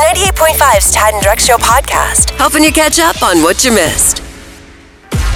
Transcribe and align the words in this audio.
B98.5's 0.00 0.92
Tad 0.92 1.12
and 1.12 1.22
Drex 1.22 1.40
Show 1.40 1.58
podcast, 1.58 2.30
helping 2.38 2.64
you 2.64 2.72
catch 2.72 2.98
up 2.98 3.22
on 3.22 3.42
what 3.42 3.62
you 3.66 3.70
missed. 3.70 4.22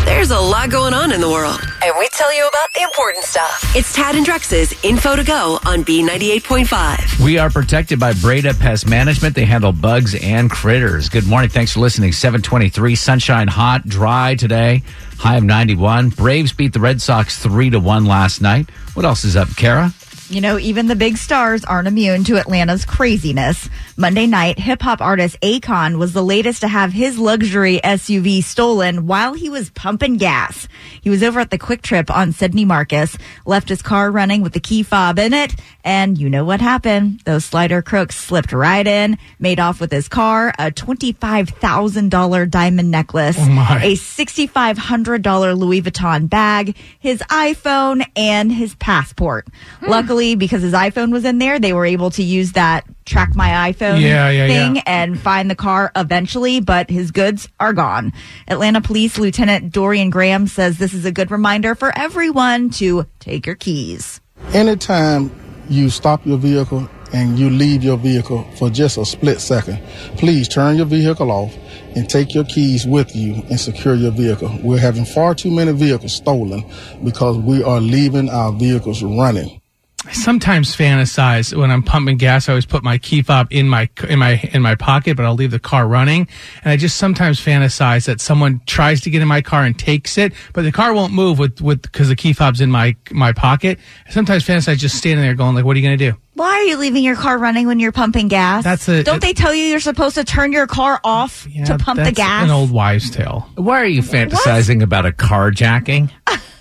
There's 0.06 0.30
a 0.30 0.40
lot 0.40 0.70
going 0.70 0.94
on 0.94 1.12
in 1.12 1.20
the 1.20 1.28
world, 1.28 1.60
and 1.82 1.94
we 1.98 2.08
tell 2.08 2.34
you 2.34 2.48
about 2.48 2.72
the 2.74 2.80
important 2.80 3.24
stuff. 3.24 3.76
It's 3.76 3.92
Tad 3.92 4.16
and 4.16 4.24
Drex's 4.24 4.72
Info 4.82 5.16
to 5.16 5.22
Go 5.22 5.58
on 5.66 5.84
B98.5. 5.84 7.22
We 7.22 7.36
are 7.36 7.50
protected 7.50 8.00
by 8.00 8.14
Breda 8.14 8.54
Pest 8.54 8.88
Management. 8.88 9.34
They 9.34 9.44
handle 9.44 9.70
bugs 9.70 10.14
and 10.14 10.50
critters. 10.50 11.10
Good 11.10 11.26
morning. 11.26 11.50
Thanks 11.50 11.72
for 11.72 11.80
listening. 11.80 12.12
723, 12.12 12.94
sunshine, 12.94 13.48
hot, 13.48 13.86
dry 13.86 14.34
today. 14.34 14.82
High 15.18 15.36
of 15.36 15.44
91. 15.44 16.08
Braves 16.08 16.54
beat 16.54 16.72
the 16.72 16.80
Red 16.80 17.02
Sox 17.02 17.38
3 17.38 17.68
to 17.68 17.80
1 17.80 18.06
last 18.06 18.40
night. 18.40 18.70
What 18.94 19.04
else 19.04 19.24
is 19.24 19.36
up, 19.36 19.54
Kara? 19.56 19.92
You 20.30 20.40
know, 20.40 20.58
even 20.58 20.86
the 20.86 20.96
big 20.96 21.18
stars 21.18 21.64
aren't 21.64 21.86
immune 21.86 22.24
to 22.24 22.38
Atlanta's 22.38 22.86
craziness. 22.86 23.68
Monday 23.94 24.26
night, 24.26 24.58
hip 24.58 24.80
hop 24.80 25.02
artist 25.02 25.38
Akon 25.42 25.98
was 25.98 26.14
the 26.14 26.22
latest 26.24 26.62
to 26.62 26.68
have 26.68 26.94
his 26.94 27.18
luxury 27.18 27.78
SUV 27.84 28.42
stolen 28.42 29.06
while 29.06 29.34
he 29.34 29.50
was 29.50 29.68
pumping 29.68 30.16
gas. 30.16 30.66
He 31.02 31.10
was 31.10 31.22
over 31.22 31.40
at 31.40 31.50
the 31.50 31.58
QuikTrip 31.58 32.10
on 32.10 32.32
Sidney 32.32 32.64
Marcus, 32.64 33.18
left 33.44 33.68
his 33.68 33.82
car 33.82 34.10
running 34.10 34.40
with 34.40 34.54
the 34.54 34.60
key 34.60 34.82
fob 34.82 35.18
in 35.18 35.34
it, 35.34 35.54
and 35.84 36.16
you 36.16 36.30
know 36.30 36.44
what 36.44 36.62
happened? 36.62 37.20
Those 37.26 37.44
slider 37.44 37.82
crooks 37.82 38.16
slipped 38.16 38.52
right 38.52 38.86
in, 38.86 39.18
made 39.38 39.60
off 39.60 39.78
with 39.78 39.92
his 39.92 40.08
car, 40.08 40.54
a 40.58 40.70
$25,000 40.70 42.50
diamond 42.50 42.90
necklace, 42.90 43.36
oh 43.38 43.78
a 43.82 43.94
$6,500 43.94 45.58
Louis 45.58 45.82
Vuitton 45.82 46.30
bag, 46.30 46.76
his 46.98 47.18
iPhone, 47.30 48.06
and 48.16 48.50
his 48.50 48.74
passport. 48.76 49.46
Hmm. 49.80 49.90
Luckily, 49.90 50.13
because 50.36 50.62
his 50.62 50.72
iPhone 50.72 51.12
was 51.12 51.24
in 51.24 51.38
there, 51.38 51.58
they 51.58 51.72
were 51.72 51.84
able 51.86 52.10
to 52.10 52.22
use 52.22 52.52
that 52.52 52.84
track 53.04 53.34
my 53.34 53.72
iPhone 53.72 54.00
Yeah, 54.00 54.30
yeah, 54.30 54.46
thing 54.46 54.76
yeah. 54.76 54.82
and 54.86 55.18
find 55.18 55.50
the 55.50 55.54
car 55.54 55.90
eventually, 55.96 56.60
but 56.60 56.88
his 56.90 57.10
goods 57.10 57.48
are 57.58 57.72
gone. 57.72 58.12
Atlanta 58.48 58.80
Police 58.80 59.18
Lieutenant 59.18 59.72
Dorian 59.72 60.10
Graham 60.10 60.46
says 60.46 60.78
this 60.78 60.94
is 60.94 61.04
a 61.04 61.12
good 61.12 61.30
reminder 61.30 61.74
for 61.74 61.92
everyone 61.98 62.70
to 62.70 63.06
take 63.18 63.46
your 63.46 63.56
keys. 63.56 64.20
Anytime 64.52 65.30
you 65.68 65.90
stop 65.90 66.24
your 66.24 66.38
vehicle 66.38 66.88
and 67.12 67.38
you 67.38 67.50
leave 67.50 67.82
your 67.84 67.96
vehicle 67.96 68.44
for 68.58 68.70
just 68.70 68.98
a 68.98 69.04
split 69.04 69.40
second, 69.40 69.80
please 70.16 70.48
turn 70.48 70.76
your 70.76 70.86
vehicle 70.86 71.30
off 71.30 71.54
and 71.94 72.08
take 72.08 72.34
your 72.34 72.44
keys 72.44 72.86
with 72.86 73.14
you 73.14 73.34
and 73.50 73.60
secure 73.60 73.94
your 73.94 74.10
vehicle. 74.10 74.50
We're 74.62 74.78
having 74.80 75.04
far 75.04 75.34
too 75.34 75.50
many 75.50 75.72
vehicles 75.72 76.14
stolen 76.14 76.64
because 77.04 77.36
we 77.38 77.62
are 77.62 77.80
leaving 77.80 78.28
our 78.30 78.52
vehicles 78.52 79.02
running. 79.02 79.60
I 80.06 80.12
sometimes 80.12 80.76
fantasize 80.76 81.56
when 81.56 81.70
I'm 81.70 81.82
pumping 81.82 82.16
gas. 82.18 82.48
I 82.48 82.52
always 82.52 82.66
put 82.66 82.82
my 82.82 82.98
key 82.98 83.22
fob 83.22 83.48
in 83.50 83.68
my 83.68 83.88
in 84.08 84.18
my 84.18 84.32
in 84.52 84.60
my 84.62 84.74
pocket, 84.74 85.16
but 85.16 85.24
I'll 85.24 85.34
leave 85.34 85.50
the 85.50 85.58
car 85.58 85.86
running. 85.86 86.28
And 86.62 86.70
I 86.72 86.76
just 86.76 86.96
sometimes 86.96 87.40
fantasize 87.40 88.06
that 88.06 88.20
someone 88.20 88.60
tries 88.66 89.00
to 89.02 89.10
get 89.10 89.22
in 89.22 89.28
my 89.28 89.40
car 89.42 89.64
and 89.64 89.78
takes 89.78 90.18
it, 90.18 90.32
but 90.52 90.62
the 90.62 90.72
car 90.72 90.92
won't 90.92 91.12
move 91.12 91.38
with 91.38 91.60
with 91.60 91.82
because 91.82 92.08
the 92.08 92.16
key 92.16 92.32
fob's 92.32 92.60
in 92.60 92.70
my 92.70 92.96
my 93.10 93.32
pocket. 93.32 93.78
I 94.06 94.10
sometimes 94.10 94.44
fantasize 94.44 94.78
just 94.78 94.96
standing 94.96 95.24
there 95.24 95.34
going 95.34 95.54
like, 95.54 95.64
"What 95.64 95.76
are 95.76 95.80
you 95.80 95.86
going 95.86 95.98
to 95.98 96.10
do?" 96.12 96.18
Why 96.36 96.48
are 96.48 96.62
you 96.64 96.76
leaving 96.78 97.04
your 97.04 97.14
car 97.14 97.38
running 97.38 97.68
when 97.68 97.78
you're 97.78 97.92
pumping 97.92 98.26
gas? 98.26 98.64
That's 98.64 98.88
a- 98.88 99.04
Don't 99.04 99.22
they 99.22 99.34
tell 99.34 99.54
you 99.54 99.66
you're 99.66 99.78
supposed 99.78 100.16
to 100.16 100.24
turn 100.24 100.50
your 100.50 100.66
car 100.66 101.00
off 101.04 101.46
to 101.66 101.78
pump 101.78 102.02
the 102.02 102.10
gas? 102.10 102.42
An 102.46 102.50
old 102.50 102.72
wives' 102.72 103.08
tale. 103.08 103.48
Why 103.54 103.80
are 103.80 103.86
you 103.86 104.02
fantasizing 104.02 104.82
about 104.82 105.06
a 105.06 105.12
carjacking? 105.12 106.10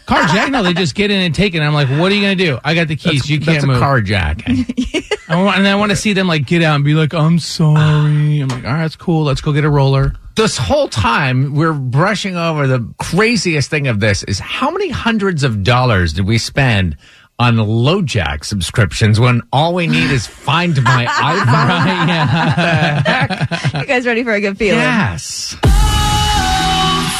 Carjack? 0.08 0.52
No, 0.52 0.64
they 0.64 0.74
just 0.74 0.96
get 0.96 1.12
in 1.12 1.22
and 1.22 1.34
take 1.34 1.53
it. 1.53 1.58
And 1.58 1.66
I'm 1.66 1.74
like, 1.74 1.88
"What 1.88 2.12
are 2.12 2.16
you 2.16 2.22
going 2.22 2.38
to 2.38 2.44
do?" 2.44 2.59
I 2.64 2.75
got 2.75 2.88
the 2.88 2.96
keys. 2.96 3.22
That's, 3.22 3.30
you 3.30 3.40
can't 3.40 3.62
that's 3.62 3.66
move. 3.66 3.78
a 3.78 3.80
carjacking. 3.80 5.19
I 5.30 5.41
want, 5.41 5.58
and 5.58 5.68
I 5.68 5.75
want 5.75 5.91
to 5.91 5.96
see 5.96 6.14
them 6.14 6.28
like 6.28 6.46
get 6.46 6.62
out 6.62 6.75
and 6.75 6.84
be 6.84 6.94
like, 6.94 7.14
"I'm 7.14 7.40
sorry." 7.40 8.40
I'm 8.40 8.50
like, 8.50 8.66
"All 8.66 8.74
right, 8.74 8.81
that's 8.81 8.96
cool. 8.96 9.24
Let's 9.24 9.41
go 9.41 9.53
get 9.53 9.66
a 9.66 9.69
roller." 9.69 10.14
this 10.36 10.58
whole 10.58 10.88
time 10.88 11.53
we're 11.53 11.74
brushing 11.74 12.36
over 12.36 12.66
the 12.66 12.91
craziest 12.97 13.69
thing 13.69 13.88
of 13.88 14.00
this 14.00 14.24
is 14.24 14.40
how 14.40 14.72
many 14.72 14.90
hundreds 14.90 15.44
of 15.44 15.64
dollars 15.64 16.14
did 16.14 16.25
we 16.25 16.40
spend 16.40 16.97
on 17.40 17.56
LoJack 17.56 18.44
subscriptions 18.44 19.20
when 19.20 19.41
all 19.52 19.74
we 19.74 19.88
need 19.88 20.12
is 20.12 20.28
find 20.28 20.81
my 20.84 21.06
iPhone? 23.74 23.81
you 23.81 23.88
guys 23.88 24.06
ready 24.06 24.24
for 24.24 24.34
a 24.34 24.41
good 24.41 24.58
feeling? 24.58 24.80
Yes. 24.80 25.56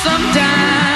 Sometimes 0.04 0.93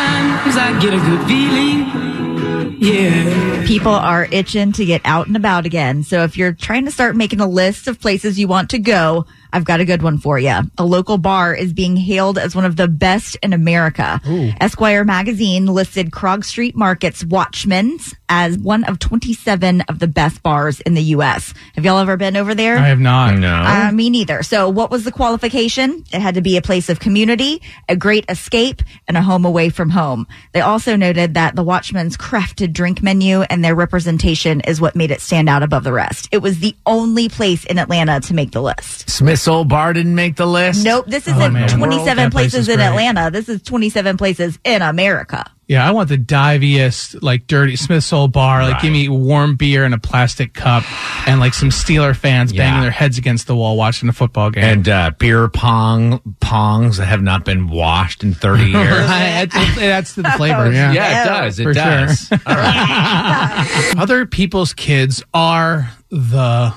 I 0.56 0.80
get 0.80 0.94
a 0.94 0.98
good 0.98 1.28
feeling. 1.28 2.78
Yeah. 2.80 3.66
People 3.66 3.92
are 3.92 4.26
itching 4.32 4.72
to 4.74 4.86
get 4.86 5.02
out 5.04 5.28
and 5.28 5.36
about 5.36 5.66
again. 5.66 6.04
So 6.04 6.24
if 6.24 6.38
you're 6.38 6.54
trying 6.54 6.86
to 6.86 6.92
start 6.92 7.16
making 7.16 7.42
a 7.42 7.48
list 7.48 7.88
of 7.88 8.00
places 8.00 8.40
you 8.40 8.48
want 8.48 8.70
to 8.70 8.80
go, 8.80 9.26
I've 9.54 9.66
got 9.66 9.80
a 9.80 9.86
good 9.86 10.02
one 10.02 10.18
for 10.18 10.38
you. 10.40 10.60
A 10.78 10.86
local 10.86 11.18
bar 11.18 11.54
is 11.54 11.74
being 11.74 11.96
hailed 11.96 12.38
as 12.38 12.56
one 12.56 12.66
of 12.66 12.76
the 12.76 12.88
best 12.88 13.38
in 13.42 13.54
America. 13.54 14.22
Esquire 14.60 15.04
magazine 15.04 15.66
listed 15.66 16.12
Krog 16.12 16.44
Street 16.44 16.76
Market's 16.76 17.24
Watchman's 17.24 18.14
as 18.30 18.58
one 18.58 18.84
of 18.84 19.00
27 19.00 19.82
of 19.82 20.00
the 20.00 20.08
best 20.08 20.44
bars 20.44 20.80
in 20.82 20.94
the 20.94 21.02
U.S. 21.04 21.54
Have 21.76 21.86
y'all 21.86 22.00
ever 22.00 22.18
been 22.18 22.36
over 22.36 22.54
there? 22.54 22.78
I 22.78 22.88
have 22.88 23.00
not. 23.00 23.38
No. 23.38 23.54
Uh, 23.54 23.92
me 23.94 24.10
neither. 24.10 24.44
So, 24.44 24.70
what 24.70 24.92
was 24.92 25.04
the 25.04 25.12
qualification? 25.12 26.04
It 26.12 26.20
had 26.20 26.36
to 26.36 26.42
be 26.42 26.58
a 26.58 26.62
place 26.62 26.90
of 26.90 27.00
community, 27.00 27.62
a 27.88 27.96
great 27.96 28.26
escape, 28.30 28.82
and 29.08 29.16
a 29.16 29.22
home 29.22 29.46
away 29.46 29.70
from 29.70 29.90
home. 29.90 30.28
They 30.54 30.62
also 30.62 30.96
noted 30.96 31.36
that 31.36 31.56
the 31.56 31.64
Watchman's 31.64 32.18
crafted 32.18 32.74
drink 32.74 33.02
menu 33.02 33.42
and 33.44 33.64
their 33.64 33.76
representation 33.76 34.62
is 34.62 34.82
what 34.82 34.96
made 34.96 35.12
it 35.12 35.22
stand 35.22 35.48
out 35.48 35.64
above 35.64 35.84
the 35.84 35.94
rest. 35.94 36.28
It 36.32 36.40
was 36.40 36.60
the 36.60 36.76
only 36.86 37.30
place 37.30 37.64
in 37.66 37.80
Atlanta 37.80 38.20
to 38.22 38.34
make 38.34 38.52
the 38.52 38.62
list. 38.62 39.10
Smith's 39.10 39.37
Old 39.46 39.68
Bar 39.68 39.92
didn't 39.92 40.16
make 40.16 40.38
the 40.38 40.46
list. 40.46 40.86
Nope, 40.86 41.08
this 41.08 41.28
Oh, 41.28 41.32
isn't 41.38 41.52
man. 41.54 41.68
27 41.68 42.16
That 42.16 42.32
place 42.32 42.52
places 42.52 42.60
is 42.62 42.70
in 42.70 42.78
great. 42.78 42.86
Atlanta. 42.86 43.30
This 43.30 43.50
is 43.50 43.62
27 43.64 44.16
places 44.16 44.58
in 44.64 44.82
America. 44.82 45.44
Yeah, 45.68 45.86
I 45.86 45.92
want 45.92 46.08
the 46.08 46.16
diviest, 46.16 47.22
like 47.22 47.46
dirty 47.46 47.76
Smith's 47.76 48.14
Old 48.14 48.32
Bar. 48.32 48.64
Like, 48.64 48.82
give 48.82 48.94
me 48.94 49.10
warm 49.10 49.58
beer 49.58 49.84
in 49.84 49.92
a 49.92 49.98
plastic 50.00 50.54
cup, 50.54 50.86
and 51.28 51.42
like 51.42 51.54
some 51.54 51.72
Steeler 51.72 52.16
fans 52.16 52.54
Yeah. 52.54 52.64
banging 52.70 52.82
their 52.84 52.92
heads 52.92 53.18
against 53.18 53.48
the 53.48 53.56
wall 53.58 53.76
watching 53.76 54.08
a 54.08 54.14
football 54.14 54.50
game. 54.50 54.64
And 54.64 54.88
uh, 54.88 55.12
beer 55.20 55.50
pong 55.50 56.20
pongs 56.40 57.00
that 57.00 57.08
have 57.08 57.22
not 57.22 57.44
been 57.44 57.68
washed 57.70 58.24
in 58.24 58.34
30 58.34 58.64
years. 58.72 59.08
That's, 59.08 59.76
that's 59.76 60.14
the 60.14 60.24
flavor. 60.38 60.72
Yeah. 60.78 60.94
yeah, 60.94 61.24
it 61.24 61.26
does. 61.28 61.60
It 61.60 61.64
For 61.64 61.74
does. 61.74 62.28
sure. 62.28 62.40
Other 64.02 64.26
people's 64.26 64.74
kids 64.74 65.22
are 65.34 65.92
the 66.10 66.74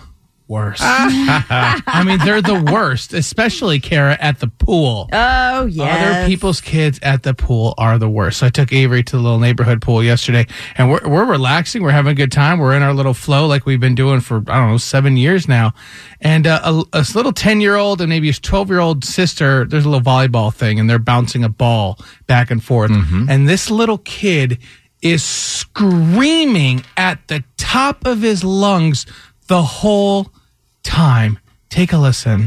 worst. 0.50 0.82
I 0.84 2.02
mean, 2.04 2.18
they're 2.24 2.42
the 2.42 2.62
worst, 2.72 3.14
especially 3.14 3.78
Kara 3.78 4.18
at 4.20 4.40
the 4.40 4.48
pool. 4.48 5.08
Oh, 5.12 5.64
yeah. 5.66 5.84
Other 5.84 6.26
people's 6.26 6.60
kids 6.60 6.98
at 7.02 7.22
the 7.22 7.32
pool 7.32 7.74
are 7.78 7.98
the 7.98 8.08
worst. 8.08 8.40
So 8.40 8.46
I 8.46 8.50
took 8.50 8.72
Avery 8.72 9.04
to 9.04 9.16
the 9.16 9.22
little 9.22 9.38
neighborhood 9.38 9.80
pool 9.80 10.02
yesterday, 10.02 10.46
and 10.76 10.90
we're 10.90 11.08
we're 11.08 11.24
relaxing. 11.24 11.82
We're 11.82 11.92
having 11.92 12.10
a 12.12 12.14
good 12.14 12.32
time. 12.32 12.58
We're 12.58 12.74
in 12.74 12.82
our 12.82 12.92
little 12.92 13.14
flow 13.14 13.46
like 13.46 13.64
we've 13.64 13.80
been 13.80 13.94
doing 13.94 14.20
for 14.20 14.38
I 14.48 14.58
don't 14.58 14.70
know 14.72 14.76
seven 14.76 15.16
years 15.16 15.48
now. 15.48 15.72
And 16.20 16.46
uh, 16.46 16.60
a, 16.92 16.98
a 16.98 17.06
little 17.14 17.32
ten 17.32 17.60
year 17.60 17.76
old 17.76 18.00
and 18.00 18.10
maybe 18.10 18.26
his 18.26 18.40
twelve 18.40 18.68
year 18.68 18.80
old 18.80 19.04
sister. 19.04 19.64
There's 19.64 19.84
a 19.84 19.88
little 19.88 20.04
volleyball 20.04 20.52
thing, 20.52 20.80
and 20.80 20.90
they're 20.90 20.98
bouncing 20.98 21.44
a 21.44 21.48
ball 21.48 21.98
back 22.26 22.50
and 22.50 22.62
forth. 22.62 22.90
And 23.30 23.48
this 23.48 23.70
little 23.70 23.98
kid 23.98 24.58
is 25.00 25.22
screaming 25.22 26.82
at 26.96 27.26
the 27.28 27.42
top 27.56 28.04
of 28.04 28.20
his 28.20 28.44
lungs 28.44 29.06
the 29.46 29.62
whole 29.62 30.30
time. 30.82 31.38
Take 31.68 31.92
a 31.92 31.98
listen. 31.98 32.46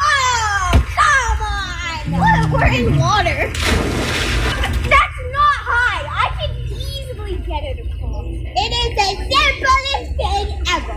Oh, 0.00 0.70
come 0.96 1.42
on! 1.42 2.50
Look, 2.50 2.60
we're 2.60 2.66
in 2.72 2.96
water. 2.98 3.50
That's 3.52 5.18
not 5.32 5.58
high. 5.66 6.04
I 6.06 6.28
can 6.38 6.52
easily 6.66 7.36
get 7.38 7.62
it 7.64 7.78
across. 7.86 8.26
It 8.30 8.70
is 8.72 8.90
the 8.96 9.08
simplest 9.34 10.10
thing 10.16 10.46
ever. 10.74 10.96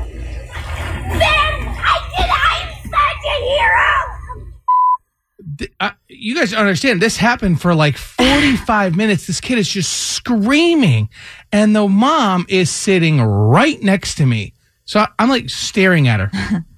Ben, 1.18 1.54
I 1.78 1.96
did. 2.18 2.30
I'm 2.30 2.68
such 2.84 3.24
a 3.26 3.38
hero. 3.50 3.92
th- 5.58 5.74
uh, 5.80 5.92
you 6.08 6.36
guys 6.36 6.54
understand. 6.54 7.02
This 7.02 7.18
happened 7.18 7.60
for 7.60 7.74
like 7.74 7.98
45 7.98 8.96
minutes. 8.96 9.26
This 9.28 9.42
kid 9.42 9.58
is 9.58 9.68
just 9.68 9.92
screaming, 9.92 11.10
and 11.52 11.76
the 11.76 11.88
mom 11.88 12.46
is 12.50 12.70
sitting 12.70 13.20
right 13.22 13.82
next 13.82 14.16
to 14.16 14.26
me. 14.26 14.54
So 14.92 15.00
I, 15.00 15.08
I'm 15.20 15.30
like 15.30 15.50
staring 15.50 16.10
at 16.10 16.20
her. 16.20 16.66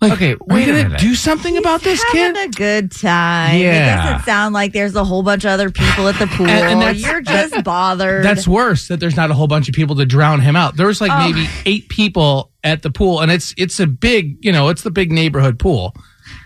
Like, 0.00 0.12
okay, 0.14 0.32
Are 0.34 0.38
wait 0.48 0.64
a 0.64 0.66
gonna 0.66 0.82
minute. 0.84 1.00
do 1.00 1.14
something 1.14 1.56
about 1.56 1.80
this 1.80 2.02
having 2.12 2.34
kid? 2.34 2.48
a 2.48 2.52
good 2.58 2.92
time. 2.92 3.58
Yeah. 3.58 3.94
It 4.08 4.12
doesn't 4.12 4.24
sound 4.26 4.52
like 4.52 4.72
there's 4.74 4.94
a 4.96 5.04
whole 5.04 5.22
bunch 5.22 5.44
of 5.44 5.50
other 5.52 5.70
people 5.70 6.08
at 6.08 6.18
the 6.18 6.26
pool. 6.26 6.46
And- 6.50 6.66
and 6.72 6.80
that's- 6.82 7.00
You're 7.00 7.22
just 7.22 7.64
bothered. 7.64 8.22
That's 8.22 8.46
worse. 8.46 8.88
That 8.88 9.00
there's 9.00 9.16
not 9.16 9.30
a 9.30 9.34
whole 9.34 9.46
bunch 9.46 9.66
of 9.68 9.74
people 9.74 9.96
to 9.96 10.04
drown 10.04 10.40
him 10.40 10.56
out. 10.56 10.76
There 10.76 10.88
was 10.88 11.00
like 11.00 11.10
Oh. 11.10 11.18
maybe 11.32 11.48
eight 11.64 11.88
people 11.88 12.52
at 12.62 12.82
the 12.82 12.90
pool, 12.90 13.20
and 13.20 13.32
it's 13.32 13.54
it's 13.56 13.80
a 13.80 13.86
big, 13.86 14.44
you 14.44 14.52
know, 14.52 14.68
it's 14.68 14.82
the 14.82 14.90
big 14.90 15.10
neighborhood 15.10 15.58
pool. 15.58 15.94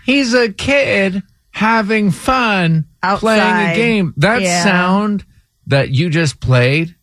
He's 0.05 0.33
a 0.33 0.53
kid 0.53 1.21
having 1.51 2.11
fun 2.11 2.85
playing 3.17 3.41
a 3.41 3.45
Outside. 3.45 3.75
game. 3.75 4.13
That 4.17 4.41
Yeah. 4.41 4.63
sound 4.63 5.25
that 5.67 5.89
you 5.89 6.09
just 6.09 6.39
played 6.39 6.95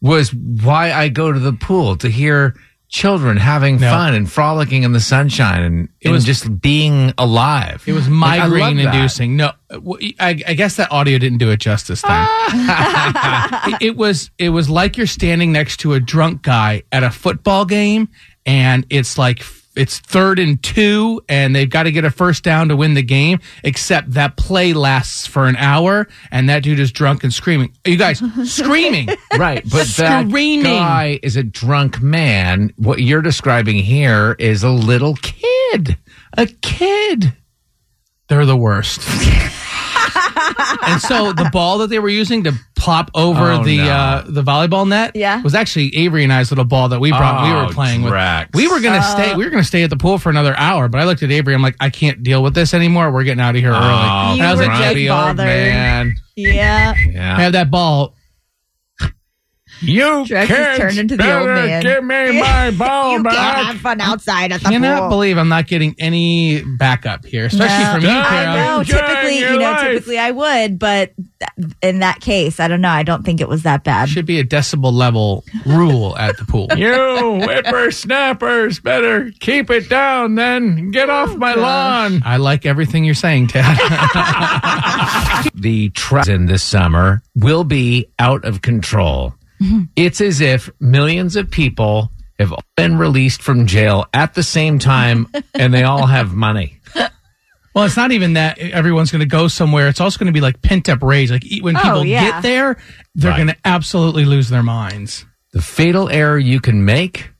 was 0.00 0.32
why 0.32 0.92
I 0.92 1.08
go 1.08 1.32
to 1.32 1.40
the 1.40 1.54
pool 1.54 1.96
to 1.96 2.08
hear 2.08 2.54
children 2.94 3.36
having 3.36 3.80
No. 3.80 3.90
fun 3.90 4.14
and 4.14 4.30
frolicking 4.30 4.84
in 4.84 4.92
the 4.92 5.00
sunshine 5.00 5.62
and, 5.64 5.88
It 6.00 6.06
and 6.06 6.14
was- 6.14 6.24
just 6.24 6.60
being 6.60 7.12
alive. 7.18 7.82
It 7.86 7.92
was 7.92 8.08
Like, 8.08 8.40
I 8.40 8.46
migraine 8.46 8.76
that. 8.76 8.94
inducing. 8.94 9.34
No, 9.36 9.50
I 10.20 10.34
guess 10.34 10.76
that 10.76 10.92
audio 10.92 11.18
didn't 11.18 11.38
do 11.38 11.50
it 11.50 11.58
justice. 11.58 12.02
Time. 12.02 12.24
Ah. 12.28 13.66
it, 13.80 13.86
it 13.88 13.96
was 13.96 14.30
it 14.38 14.50
was 14.50 14.70
like 14.70 14.96
you're 14.96 15.08
standing 15.08 15.50
next 15.50 15.78
to 15.78 15.94
a 15.94 15.98
drunk 16.00 16.42
guy 16.42 16.84
at 16.92 17.02
a 17.02 17.10
football 17.10 17.64
game, 17.64 18.08
and 18.46 18.86
it's 18.90 19.18
like 19.18 19.42
it's 19.76 19.98
third 19.98 20.38
and 20.38 20.62
two, 20.62 21.22
and 21.28 21.54
they've 21.54 21.68
got 21.68 21.84
to 21.84 21.92
get 21.92 22.04
a 22.04 22.10
first 22.10 22.44
down 22.44 22.68
to 22.68 22.76
win 22.76 22.94
the 22.94 23.02
game. 23.02 23.40
Except 23.62 24.12
that 24.12 24.36
play 24.36 24.72
lasts 24.72 25.26
for 25.26 25.46
an 25.46 25.56
hour, 25.56 26.06
and 26.30 26.48
that 26.48 26.62
dude 26.62 26.78
is 26.80 26.92
drunk 26.92 27.24
and 27.24 27.32
screaming. 27.32 27.72
You 27.84 27.96
guys 27.96 28.22
screaming. 28.44 29.08
Right, 29.38 29.62
but 29.68 29.86
that 29.96 30.28
Screaming. 30.28 30.64
guy 30.64 31.18
is 31.22 31.36
a 31.36 31.42
drunk 31.42 32.00
man. 32.02 32.72
What 32.76 33.00
you're 33.00 33.22
describing 33.22 33.76
here 33.76 34.36
is 34.38 34.62
a 34.62 34.70
little 34.70 35.16
kid. 35.16 35.98
A 36.36 36.46
kid. 36.46 37.32
They're 38.28 38.46
the 38.46 38.56
worst. 38.56 39.00
and 40.86 41.00
so 41.00 41.32
the 41.32 41.48
ball 41.52 41.78
that 41.78 41.88
they 41.88 41.98
were 41.98 42.08
using 42.08 42.44
to 42.44 42.52
plop 42.76 43.10
over 43.14 43.52
Oh, 43.52 43.64
the 43.64 43.78
no. 43.78 43.84
uh, 43.90 44.24
the 44.26 44.42
volleyball 44.42 44.86
net 44.86 45.12
Yeah. 45.14 45.40
was 45.42 45.54
actually 45.54 45.94
Avery 45.96 46.22
and 46.24 46.32
I's 46.32 46.50
little 46.50 46.64
ball 46.66 46.88
that 46.90 47.00
we 47.00 47.10
brought. 47.10 47.42
we 47.44 47.50
Oh, 47.50 47.66
were 47.66 47.72
playing 47.72 48.02
Drex. 48.02 48.46
with. 48.46 48.54
We 48.54 48.68
were 48.68 48.80
gonna 48.80 49.02
stay. 49.02 49.34
We 49.34 49.44
were 49.44 49.50
gonna 49.50 49.64
stay 49.64 49.82
at 49.84 49.90
the 49.90 49.96
pool 49.96 50.18
for 50.18 50.28
another 50.30 50.54
hour, 50.58 50.88
but 50.88 51.00
I 51.00 51.04
looked 51.04 51.22
at 51.22 51.30
Avery. 51.30 51.54
I'm 51.54 51.62
like, 51.62 51.76
I 51.80 51.88
can't 51.90 52.22
deal 52.22 52.42
with 52.42 52.54
this 52.54 52.74
anymore. 52.74 53.10
We're 53.10 53.24
getting 53.24 53.40
out 53.40 53.54
of 53.56 53.60
here 53.62 53.70
early. 53.72 53.80
Oh, 53.80 54.32
And 54.34 54.42
I 54.42 54.50
was 54.50 54.60
were 54.60 54.66
like, 54.66 54.82
just 54.96 54.96
old 55.10 55.36
bothered. 55.36 55.46
man. 55.46 56.16
yeah. 56.36 56.94
Yeah. 57.10 57.38
have 57.40 57.52
that 57.52 57.70
ball. 57.70 58.14
You 59.84 60.24
Drex 60.24 60.46
has 60.46 60.78
turned 60.78 60.98
into 60.98 61.16
the 61.16 61.38
old 61.38 61.48
man. 61.48 61.82
Give 61.82 62.04
me 62.04 62.40
my 62.40 62.70
ball 62.78 63.12
you 63.12 63.22
can't 63.22 63.66
have 63.66 63.76
fun 63.78 64.00
outside 64.00 64.52
at 64.52 64.60
the 64.62 64.68
Cannot 64.68 65.00
pool. 65.00 65.08
believe 65.10 65.38
I'm 65.38 65.48
not 65.48 65.66
getting 65.66 65.94
any 65.98 66.62
backup 66.78 67.24
here, 67.24 67.46
especially 67.46 67.84
No. 67.84 67.92
from 67.94 68.02
you, 68.02 68.08
I 68.10 68.28
Carol. 68.28 68.56
I 68.56 68.76
know. 68.76 68.84
Typically, 68.84 69.38
you 69.38 69.58
know, 69.58 69.70
life. 69.70 69.80
typically 69.82 70.18
I 70.18 70.30
would, 70.30 70.78
but 70.78 71.12
in 71.82 72.00
that 72.00 72.20
case, 72.20 72.60
I 72.60 72.68
don't 72.68 72.80
know. 72.80 72.88
I 72.88 73.02
don't 73.02 73.24
think 73.24 73.40
it 73.40 73.48
was 73.48 73.62
that 73.64 73.84
bad. 73.84 74.08
Should 74.08 74.26
be 74.26 74.40
a 74.40 74.44
decibel 74.44 74.92
level 74.92 75.44
rule 75.66 76.16
at 76.16 76.36
the 76.36 76.44
pool. 76.44 76.68
You 76.84 77.40
whippersnappers 77.46 78.80
better 78.80 79.30
keep 79.40 79.70
it 79.70 79.88
down 79.88 80.34
then. 80.34 80.90
Get 80.90 81.08
off 81.08 81.30
oh, 81.30 81.36
my 81.36 81.54
lawn. 81.54 82.22
I 82.24 82.36
like 82.36 82.66
everything 82.66 83.04
you're 83.04 83.14
saying, 83.14 83.48
Ted. 83.48 83.64
The 85.54 85.90
season 85.96 86.46
this 86.46 86.62
summer 86.62 87.22
will 87.34 87.64
be 87.64 88.06
out 88.18 88.44
of 88.44 88.60
control. 88.62 89.34
Mm-hmm. 89.62 89.82
It's 89.96 90.20
as 90.20 90.40
if 90.40 90.70
millions 90.80 91.36
of 91.36 91.50
people 91.50 92.10
have 92.38 92.52
all 92.52 92.64
been 92.76 92.98
released 92.98 93.42
from 93.42 93.66
jail 93.66 94.06
at 94.12 94.34
the 94.34 94.42
same 94.42 94.78
time 94.78 95.28
and 95.54 95.72
they 95.72 95.84
all 95.84 96.06
have 96.06 96.34
money. 96.34 96.80
Well, 97.74 97.84
it's 97.84 97.96
not 97.96 98.12
even 98.12 98.34
that 98.34 98.58
everyone's 98.58 99.10
going 99.10 99.20
to 99.20 99.26
go 99.26 99.48
somewhere. 99.48 99.88
It's 99.88 100.00
also 100.00 100.18
going 100.18 100.26
to 100.28 100.32
be 100.32 100.40
like 100.40 100.62
pent 100.62 100.88
up 100.88 101.02
rage. 101.02 101.30
Like 101.32 101.44
when 101.60 101.76
Oh, 101.76 101.80
people 101.80 102.04
yeah. 102.06 102.30
get 102.30 102.42
there, 102.42 102.76
they're 103.16 103.30
Right. 103.32 103.36
going 103.36 103.48
to 103.48 103.56
absolutely 103.64 104.24
lose 104.24 104.48
their 104.48 104.62
minds. 104.62 105.24
The 105.52 105.60
fatal 105.62 106.08
error 106.08 106.38
you 106.38 106.60
can 106.60 106.84
make 106.84 107.30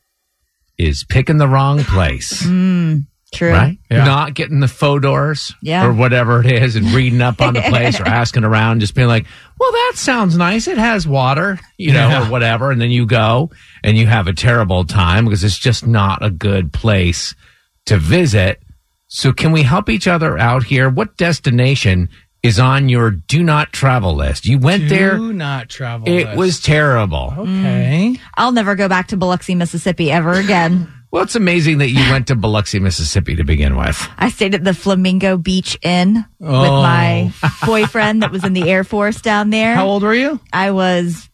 is 0.77 1.05
picking 1.05 1.37
the 1.39 1.47
wrong 1.49 1.85
place. 1.85 2.43
Mm. 2.43 3.07
True. 3.35 3.53
right? 3.53 3.79
Yeah. 3.91 4.05
Not 4.05 4.35
getting 4.35 4.61
the 4.61 4.69
Fodors 4.69 5.55
Yeah. 5.63 5.87
or 5.87 5.93
whatever 5.93 6.41
it 6.45 6.51
is 6.63 6.77
and 6.77 6.87
reading 6.93 7.21
up 7.23 7.41
on 7.41 7.55
the 7.55 7.61
place 7.69 8.01
or 8.01 8.05
asking 8.09 8.45
around, 8.45 8.81
just 8.81 8.95
being 8.95 9.09
like, 9.09 9.27
well, 9.59 9.71
that 9.73 9.93
sounds 9.97 10.37
nice. 10.37 10.67
It 10.69 10.79
has 10.79 11.07
water, 11.07 11.59
you 11.79 11.93
know, 11.93 12.09
Yeah. 12.09 12.27
or 12.27 12.31
whatever. 12.31 12.71
And 12.71 12.81
then 12.81 12.91
you 12.91 13.07
go 13.07 13.51
and 13.83 13.97
you 13.97 14.07
have 14.07 14.27
a 14.27 14.33
terrible 14.33 14.85
time 14.85 15.25
because 15.25 15.45
it's 15.45 15.59
just 15.59 15.87
not 15.87 16.25
a 16.25 16.31
good 16.31 16.73
place 16.73 17.35
to 17.87 17.99
visit. 17.99 18.61
So 19.09 19.33
can 19.33 19.53
we 19.53 19.63
help 19.63 19.89
each 19.91 20.09
other 20.09 20.39
out 20.39 20.65
here? 20.65 20.89
What 20.89 21.17
destination 21.17 22.09
is 22.43 22.59
on 22.59 22.89
your 22.89 23.11
do 23.11 23.43
not 23.43 23.73
travel 23.73 24.15
list? 24.15 24.45
You 24.45 24.59
went 24.59 24.89
there. 24.89 25.17
Do 25.17 25.33
not 25.33 25.69
travel. 25.69 26.09
It 26.09 26.27
list. 26.27 26.37
was 26.37 26.61
terrible. 26.61 27.33
okay. 27.39 28.17
Mm. 28.17 28.21
I'll 28.37 28.53
never 28.53 28.75
go 28.75 28.89
back 28.89 29.09
to 29.09 29.17
Biloxi, 29.17 29.55
Mississippi 29.55 30.11
ever 30.11 30.33
again. 30.33 30.89
Well, 31.15 31.23
it's 31.23 31.37
amazing 31.37 31.79
that 31.79 31.91
you 31.91 32.01
went 32.11 32.27
to 32.27 32.35
Biloxi, 32.35 32.81
Mississippi 32.81 33.37
to 33.37 33.45
begin 33.45 33.77
with. 33.77 34.11
I 34.19 34.31
stayed 34.31 34.53
at 34.57 34.65
the 34.65 34.75
Flamingo 34.75 35.37
Beach 35.37 35.79
Inn 35.81 36.25
with 36.41 36.51
Oh. 36.51 36.83
my 36.83 37.33
boyfriend 37.65 38.23
that 38.23 38.33
was 38.33 38.43
in 38.43 38.53
the 38.53 38.69
Air 38.69 38.83
Force 38.83 39.21
down 39.21 39.51
there. 39.51 39.77
How 39.77 39.87
old 39.87 40.03
were 40.03 40.13
you? 40.13 40.41
I 40.53 40.73
was 40.73 41.31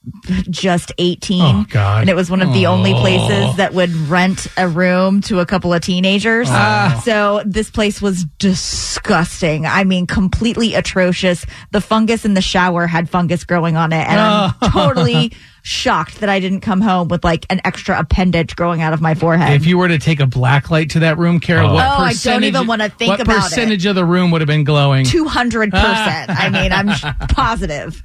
just 0.51 0.93
18. 0.99 1.41
Oh, 1.41 1.65
God. 1.71 2.03
And 2.03 2.11
it 2.11 2.15
was 2.15 2.31
one 2.31 2.43
of 2.43 2.53
the 2.53 2.67
only 2.67 2.93
Oh. 2.93 3.01
places 3.01 3.57
that 3.57 3.73
would 3.73 3.91
rent 4.11 4.49
a 4.59 4.69
room 4.69 5.23
to 5.23 5.41
a 5.41 5.47
couple 5.47 5.73
of 5.73 5.81
teenagers. 5.81 6.49
Oh. 6.51 7.01
So 7.07 7.43
this 7.47 7.71
place 7.71 8.03
was 8.03 8.27
disgusting. 8.39 9.65
I 9.65 9.85
mean, 9.85 10.07
completely 10.07 10.75
atrocious. 10.75 11.47
The 11.71 11.81
fungus 11.81 12.27
in 12.27 12.35
the 12.35 12.43
shower 12.43 12.87
had 12.87 13.09
fungus 13.09 13.45
growing 13.45 13.79
on 13.79 13.95
it. 13.95 14.07
And 14.07 14.21
I'm 14.21 14.53
totally 14.73 15.33
shocked 15.63 16.21
that 16.21 16.29
I 16.29 16.41
didn't 16.41 16.61
come 16.61 16.81
home 16.81 17.09
with 17.09 17.25
like 17.25 17.47
an 17.51 17.61
extra 17.65 17.99
appendage 17.99 18.57
growing 18.57 18.83
out 18.83 18.93
of 18.93 19.01
my 19.01 19.15
forehead. 19.15 19.55
If 19.61 19.67
you 19.67 19.79
were 19.79 19.89
to 19.89 19.99
take 19.99 20.21
a 20.21 20.27
black 20.27 20.71
light 20.71 20.91
to 20.91 21.01
that 21.01 21.19
room, 21.19 21.41
Carol, 21.41 21.71
Oh. 21.71 21.75
what 21.75 21.85
Oh, 21.87 22.03
I 22.03 22.13
don't 22.15 22.45
even 22.45 22.67
wanna 22.67 22.89
think 22.89 23.11
what 23.11 23.21
about 23.21 23.37
it. 23.37 23.41
percentage 23.43 23.87
of 23.87 23.95
the 23.95 24.05
room 24.05 24.31
would 24.31 24.41
have 24.41 24.49
been 24.49 24.65
glowing? 24.65 25.05
200%. 25.05 25.73
I 26.29 26.49
mean, 26.51 26.73
I'm 26.73 26.89
positive. 27.29 28.03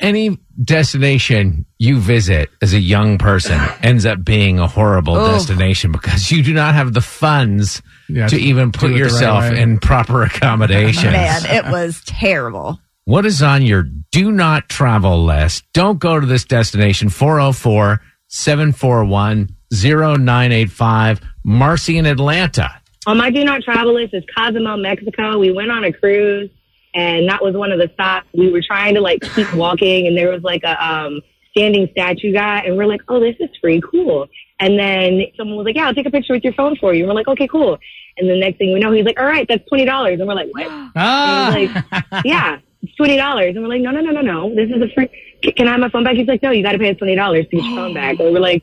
any 0.00 0.38
destination 0.62 1.66
you 1.78 1.98
visit 1.98 2.48
as 2.62 2.72
a 2.72 2.78
young 2.80 3.18
person 3.18 3.60
ends 3.82 4.06
up 4.06 4.24
being 4.24 4.58
a 4.58 4.66
horrible 4.66 5.14
destination 5.14 5.92
because 5.92 6.30
you 6.30 6.42
do 6.42 6.52
not 6.54 6.74
have 6.74 6.92
the 6.94 7.00
funds 7.00 7.82
Yeah, 8.08 8.26
to 8.28 8.36
to 8.36 8.42
even 8.42 8.72
put 8.72 8.84
it 8.90 8.94
the 8.94 8.94
right 8.94 8.98
yourself 8.98 9.44
in 9.52 9.78
proper 9.78 10.22
accommodations. 10.22 11.04
Man, 11.12 11.42
it 11.46 11.64
was 11.70 12.02
terrible. 12.06 12.80
What 13.10 13.26
is 13.26 13.42
on 13.42 13.62
your 13.62 13.82
do 13.82 14.30
not 14.30 14.68
travel 14.68 15.24
list? 15.24 15.64
Don't 15.72 15.98
go 15.98 16.20
to 16.20 16.24
this 16.24 16.44
destination 16.44 17.08
404 17.08 18.00
741 18.28 19.48
0985 19.72 21.20
Marcy 21.42 21.98
in 21.98 22.06
Atlanta. 22.06 22.70
On 23.08 23.18
my 23.18 23.30
do 23.30 23.42
not 23.42 23.62
travel 23.62 23.94
list 23.94 24.14
is 24.14 24.22
Cozumel, 24.36 24.76
Mexico. 24.76 25.38
We 25.40 25.50
went 25.50 25.72
on 25.72 25.82
a 25.82 25.92
cruise 25.92 26.50
and 26.94 27.28
that 27.28 27.42
was 27.42 27.56
one 27.56 27.72
of 27.72 27.80
the 27.80 27.90
stops. 27.94 28.28
We 28.32 28.52
were 28.52 28.62
trying 28.64 28.94
to 28.94 29.00
like 29.00 29.22
keep 29.34 29.52
walking 29.54 30.06
and 30.06 30.16
there 30.16 30.30
was 30.30 30.44
like 30.44 30.62
a 30.62 30.80
um 30.80 31.20
standing 31.50 31.88
statue 31.90 32.32
guy 32.32 32.60
and 32.60 32.76
we're 32.76 32.86
like, 32.86 33.00
Oh, 33.08 33.18
this 33.18 33.34
is 33.40 33.50
free 33.60 33.82
cool. 33.90 34.28
And 34.60 34.78
then 34.78 35.22
someone 35.36 35.56
was 35.56 35.64
like, 35.64 35.74
Yeah, 35.74 35.88
I'll 35.88 35.94
take 35.94 36.06
a 36.06 36.12
picture 36.12 36.34
with 36.34 36.44
your 36.44 36.52
phone 36.52 36.76
for 36.76 36.94
you. 36.94 37.02
And 37.02 37.08
we're 37.08 37.16
like, 37.16 37.26
Okay, 37.26 37.48
cool. 37.48 37.76
And 38.18 38.30
the 38.30 38.38
next 38.38 38.58
thing 38.58 38.72
we 38.72 38.78
know, 38.78 38.92
he's 38.92 39.04
like, 39.04 39.18
All 39.18 39.26
right, 39.26 39.48
that's 39.48 39.66
twenty 39.68 39.84
dollars 39.84 40.20
and 40.20 40.28
we're 40.28 40.34
like, 40.34 40.50
What? 40.52 40.68
Ah. 40.94 41.52
And 41.52 41.74
like, 41.74 42.24
Yeah, 42.24 42.60
twenty 43.00 43.16
dollars. 43.16 43.56
And 43.56 43.64
we're 43.64 43.70
like, 43.70 43.80
No, 43.80 43.90
no, 43.90 44.00
no, 44.00 44.12
no, 44.12 44.20
no. 44.20 44.54
This 44.54 44.68
is 44.68 44.82
a 44.82 44.92
free 44.94 45.08
can 45.56 45.68
I 45.68 45.72
have 45.72 45.80
my 45.80 45.88
phone 45.88 46.04
back? 46.04 46.16
He's 46.16 46.28
like, 46.28 46.42
No, 46.42 46.50
you 46.50 46.62
gotta 46.62 46.78
pay 46.78 46.90
us 46.90 46.98
twenty 46.98 47.14
dollars 47.14 47.46
to 47.50 47.56
get 47.56 47.64
your 47.64 47.76
phone 47.76 47.94
back. 47.94 48.20
And 48.20 48.34
we're 48.34 48.40
like, 48.40 48.62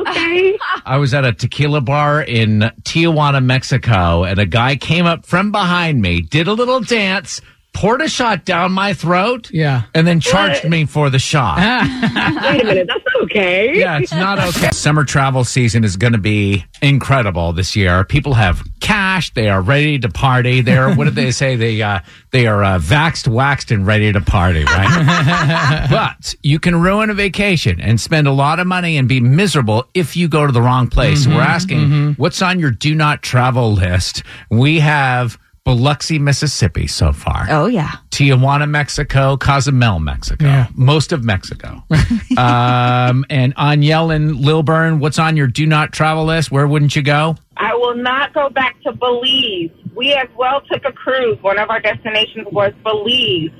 okay. 0.00 0.58
I 0.84 0.96
was 0.98 1.14
at 1.14 1.24
a 1.24 1.32
tequila 1.32 1.80
bar 1.80 2.20
in 2.20 2.60
Tijuana, 2.82 3.44
Mexico, 3.44 4.24
and 4.24 4.38
a 4.38 4.46
guy 4.46 4.76
came 4.76 5.06
up 5.06 5.24
from 5.24 5.52
behind 5.52 6.02
me, 6.02 6.20
did 6.20 6.48
a 6.48 6.52
little 6.52 6.80
dance, 6.80 7.40
poured 7.74 8.00
a 8.00 8.08
shot 8.08 8.44
down 8.44 8.72
my 8.72 8.94
throat, 8.94 9.50
Yeah. 9.52 9.82
and 9.94 10.06
then 10.06 10.20
charged 10.20 10.64
me 10.68 10.86
for 10.86 11.10
the 11.10 11.18
shot. 11.18 11.58
Wait 12.42 12.62
a 12.62 12.64
minute, 12.64 12.86
that's 12.86 13.04
okay. 13.24 13.78
Yeah, 13.78 13.98
it's 13.98 14.12
not 14.12 14.38
okay. 14.38 14.70
Summer 14.70 15.04
travel 15.04 15.44
season 15.44 15.84
is 15.84 15.96
going 15.96 16.12
to 16.12 16.18
be 16.18 16.64
incredible 16.80 17.52
this 17.52 17.74
year. 17.76 18.04
People 18.04 18.34
have 18.34 18.62
cash; 18.80 19.32
they 19.34 19.48
are 19.48 19.60
ready 19.60 19.98
to 19.98 20.08
party. 20.08 20.60
They're 20.60 20.94
what 20.94 21.04
did 21.04 21.14
they 21.16 21.30
say? 21.32 21.56
They 21.56 21.82
uh, 21.82 22.00
they 22.30 22.46
are 22.46 22.62
uh, 22.62 22.78
vaxxed, 22.78 23.26
waxed, 23.28 23.70
and 23.70 23.86
ready 23.86 24.12
to 24.12 24.20
party. 24.20 24.64
Right? 24.64 25.86
but 25.90 26.34
you 26.42 26.58
can 26.58 26.80
ruin 26.80 27.10
a 27.10 27.14
vacation 27.14 27.80
and 27.80 28.00
spend 28.00 28.26
a 28.28 28.32
lot 28.32 28.60
of 28.60 28.66
money 28.66 28.96
and 28.96 29.08
be 29.08 29.20
miserable 29.20 29.86
if 29.94 30.16
you 30.16 30.28
go 30.28 30.46
to 30.46 30.52
the 30.52 30.62
wrong 30.62 30.88
place. 30.88 31.26
We're 31.26 31.40
asking 31.40 32.14
what's 32.14 32.40
on 32.40 32.60
your 32.60 32.70
do 32.70 32.94
not 32.94 33.22
travel 33.22 33.72
list. 33.72 34.22
We 34.50 34.80
have 34.80 35.38
Biloxi, 35.74 36.18
Mississippi 36.18 36.86
so 36.86 37.10
far. 37.12 37.46
Oh, 37.48 37.66
yeah. 37.66 37.92
Tijuana, 38.10 38.68
Mexico, 38.68 39.38
Cozumel, 39.38 39.98
Mexico, 39.98 40.44
Yeah. 40.44 40.66
most 40.74 41.10
of 41.10 41.24
Mexico. 41.24 41.82
um, 42.36 43.24
and 43.30 43.54
Aniel 43.56 44.14
and 44.14 44.36
Lilburn, 44.36 44.98
what's 45.00 45.18
on 45.18 45.38
your 45.38 45.46
do 45.46 45.64
not 45.66 45.90
travel 45.92 46.26
list? 46.26 46.50
Where 46.50 46.66
wouldn't 46.66 46.94
you 46.94 47.00
go? 47.02 47.36
I 47.56 47.74
will 47.74 47.96
not 47.96 48.34
go 48.34 48.50
back 48.50 48.78
to 48.82 48.92
Belize. 48.92 49.70
We 49.94 50.12
as 50.14 50.28
well 50.36 50.60
took 50.62 50.84
a 50.84 50.92
cruise. 50.92 51.38
One 51.42 51.58
of 51.58 51.70
our 51.70 51.80
destinations 51.80 52.46
was 52.50 52.72
Belize. 52.82 53.50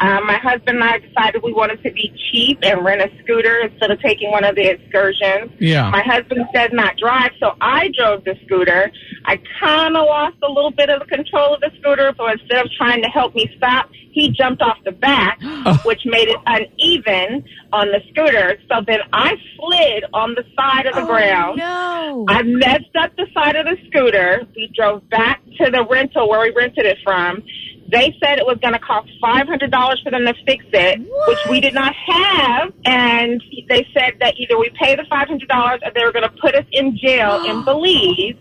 Um, 0.00 0.26
my 0.26 0.38
husband 0.38 0.80
and 0.80 0.84
I 0.84 0.98
decided 0.98 1.42
we 1.42 1.52
wanted 1.52 1.82
to 1.82 1.92
be 1.92 2.12
cheap 2.30 2.58
and 2.62 2.84
rent 2.84 3.02
a 3.02 3.10
scooter 3.22 3.60
instead 3.60 3.90
of 3.90 4.00
taking 4.00 4.30
one 4.30 4.44
of 4.44 4.56
the 4.56 4.68
excursions. 4.68 5.52
Yeah. 5.58 5.90
My 5.90 6.02
husband 6.02 6.46
said 6.54 6.72
not 6.72 6.96
drive, 6.96 7.32
so 7.38 7.54
I 7.60 7.90
drove 7.96 8.24
the 8.24 8.34
scooter. 8.46 8.90
I 9.26 9.38
kind 9.60 9.96
of 9.96 10.06
lost 10.06 10.36
a 10.42 10.48
little 10.48 10.70
bit 10.70 10.88
of 10.88 11.00
the 11.00 11.06
control 11.06 11.54
of 11.54 11.60
the 11.60 11.70
scooter, 11.78 12.14
so 12.16 12.26
instead 12.28 12.64
of 12.64 12.70
trying 12.72 13.02
to 13.02 13.08
help 13.08 13.34
me 13.34 13.52
stop, 13.56 13.90
he 13.92 14.30
jumped 14.30 14.62
off 14.62 14.78
the 14.84 14.92
back, 14.92 15.40
which 15.84 16.00
made 16.04 16.28
it 16.28 16.38
uneven 16.46 17.44
on 17.72 17.88
the 17.88 18.00
scooter. 18.10 18.58
So 18.68 18.82
then 18.86 19.00
I 19.12 19.36
slid 19.56 20.04
on 20.12 20.34
the 20.34 20.44
side 20.56 20.86
of 20.86 20.94
the 20.94 21.02
oh, 21.02 21.06
ground. 21.06 21.58
No. 21.58 22.26
I 22.28 22.42
messed 22.42 22.94
up 22.98 23.16
the 23.16 23.26
side 23.34 23.56
of 23.56 23.66
the 23.66 23.76
scooter. 23.88 24.46
We 24.54 24.70
drove 24.74 25.08
back 25.08 25.42
to 25.58 25.70
the 25.70 25.86
rental 25.88 26.28
where 26.28 26.40
we 26.40 26.50
rented 26.50 26.86
it 26.86 26.98
from. 27.02 27.42
They 27.90 28.16
said 28.22 28.38
it 28.38 28.46
was 28.46 28.58
going 28.62 28.72
to 28.72 28.78
cost 28.78 29.08
$500 29.22 30.02
for 30.02 30.10
them 30.10 30.24
to 30.24 30.34
fix 30.46 30.64
it, 30.72 31.00
which 31.28 31.38
we 31.50 31.60
did 31.60 31.74
not 31.74 31.94
have. 31.94 32.72
And 32.86 33.42
they 33.68 33.86
said 33.92 34.14
that 34.20 34.34
either 34.38 34.58
we 34.58 34.70
pay 34.80 34.96
the 34.96 35.02
$500 35.02 35.82
or 35.82 35.90
they 35.94 36.04
were 36.04 36.12
going 36.12 36.28
to 36.28 36.36
put 36.40 36.54
us 36.54 36.64
in 36.72 36.96
jail 36.96 37.44
in 37.44 37.64
Belize. 37.66 38.36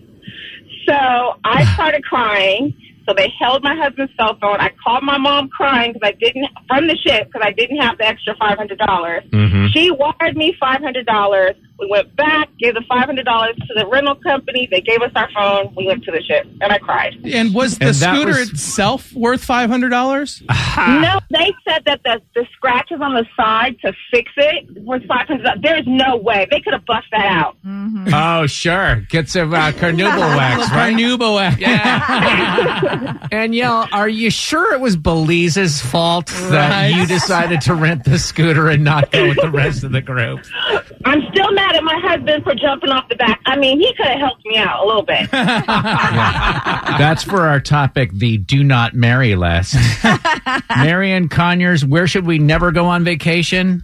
So 0.87 0.95
I 1.43 1.65
started 1.73 2.03
crying. 2.03 2.73
So 3.07 3.13
they 3.15 3.29
held 3.39 3.63
my 3.63 3.75
husband's 3.75 4.13
cell 4.15 4.37
phone. 4.39 4.59
I 4.59 4.69
called 4.83 5.03
my 5.03 5.17
mom 5.17 5.49
crying 5.49 5.93
because 5.93 6.07
I 6.07 6.17
didn't 6.19 6.47
from 6.67 6.87
the 6.87 6.95
ship 6.95 7.27
because 7.27 7.41
I 7.43 7.51
didn't 7.51 7.77
have 7.77 7.97
the 7.97 8.05
extra 8.05 8.35
five 8.39 8.57
hundred 8.57 8.79
dollars. 8.79 9.23
Mm-hmm. 9.31 9.67
She 9.73 9.91
wired 9.91 10.37
me 10.37 10.55
five 10.59 10.81
hundred 10.81 11.05
dollars. 11.05 11.55
We 11.81 11.87
went 11.89 12.15
back, 12.15 12.47
gave 12.59 12.75
the 12.75 12.83
five 12.87 13.05
hundred 13.05 13.25
dollars 13.25 13.55
to 13.55 13.73
the 13.75 13.87
rental 13.87 14.15
company. 14.15 14.67
They 14.71 14.81
gave 14.81 15.01
us 15.01 15.11
our 15.15 15.27
phone. 15.33 15.73
We 15.75 15.87
went 15.87 16.03
to 16.05 16.11
the 16.11 16.21
ship, 16.21 16.45
and 16.61 16.71
I 16.71 16.77
cried. 16.77 17.15
And 17.25 17.53
was 17.55 17.77
the 17.79 17.87
And 17.87 17.95
scooter 17.95 18.27
was- 18.39 18.51
itself 18.51 19.11
worth 19.13 19.43
five 19.43 19.69
hundred 19.69 19.89
dollars? 19.89 20.43
No, 20.77 21.19
they 21.31 21.51
said 21.67 21.83
that 21.85 22.01
the 22.03 22.21
the 22.35 22.45
scratches 22.53 22.99
on 23.01 23.15
the 23.15 23.25
side 23.35 23.77
to 23.83 23.91
fix 24.11 24.31
it 24.37 24.67
was 24.83 25.01
five 25.07 25.27
hundred. 25.27 25.43
dollars. 25.43 25.59
There's 25.63 25.87
no 25.87 26.17
way 26.17 26.47
they 26.51 26.61
could 26.61 26.73
have 26.73 26.85
bust 26.85 27.07
that 27.11 27.25
out. 27.25 27.57
Oh, 28.13 28.45
sure. 28.47 28.97
Get 29.09 29.27
some 29.29 29.51
uh, 29.53 29.71
carnauba 29.71 30.17
wax, 30.37 30.59
right? 30.71 30.91
Carnubo 30.91 31.35
wax. 31.35 31.57
Yeah. 31.59 33.17
Aniel, 33.31 33.87
are 33.91 34.07
you 34.09 34.29
sure 34.29 34.73
it 34.73 34.79
was 34.81 34.95
Belize's 34.95 35.81
fault 35.81 36.27
that 36.27 36.91
you 36.93 37.07
decided 37.07 37.61
to 37.61 37.73
rent 37.73 38.03
the 38.03 38.19
scooter 38.19 38.69
and 38.69 38.83
not 38.83 39.11
go 39.11 39.27
with 39.29 39.37
the 39.41 39.49
rest 39.49 39.83
of 39.83 39.91
the 39.91 40.01
group? 40.01 40.41
I'm 41.05 41.21
still 41.31 41.51
mad 41.53 41.75
at 41.75 41.83
my 41.83 41.99
husband 41.99 42.43
for 42.43 42.53
jumping 42.55 42.89
off 42.89 43.07
the 43.09 43.15
back. 43.15 43.39
I 43.45 43.55
mean, 43.57 43.79
he 43.79 43.93
could 43.95 44.05
have 44.07 44.19
helped 44.19 44.45
me 44.45 44.57
out 44.57 44.83
a 44.83 44.85
little 44.87 45.03
bit. 45.03 45.29
That's 45.31 47.23
for 47.23 47.47
our 47.47 47.59
topic, 47.59 48.11
the 48.13 48.37
do 48.37 48.63
not 48.63 48.93
marry 48.93 49.35
list. 49.35 49.75
Marion 50.77 51.29
Conyers, 51.29 51.83
where 51.85 52.07
should 52.07 52.25
we 52.25 52.39
never 52.39 52.71
go 52.71 52.85
on 52.85 53.03
vacation? 53.03 53.83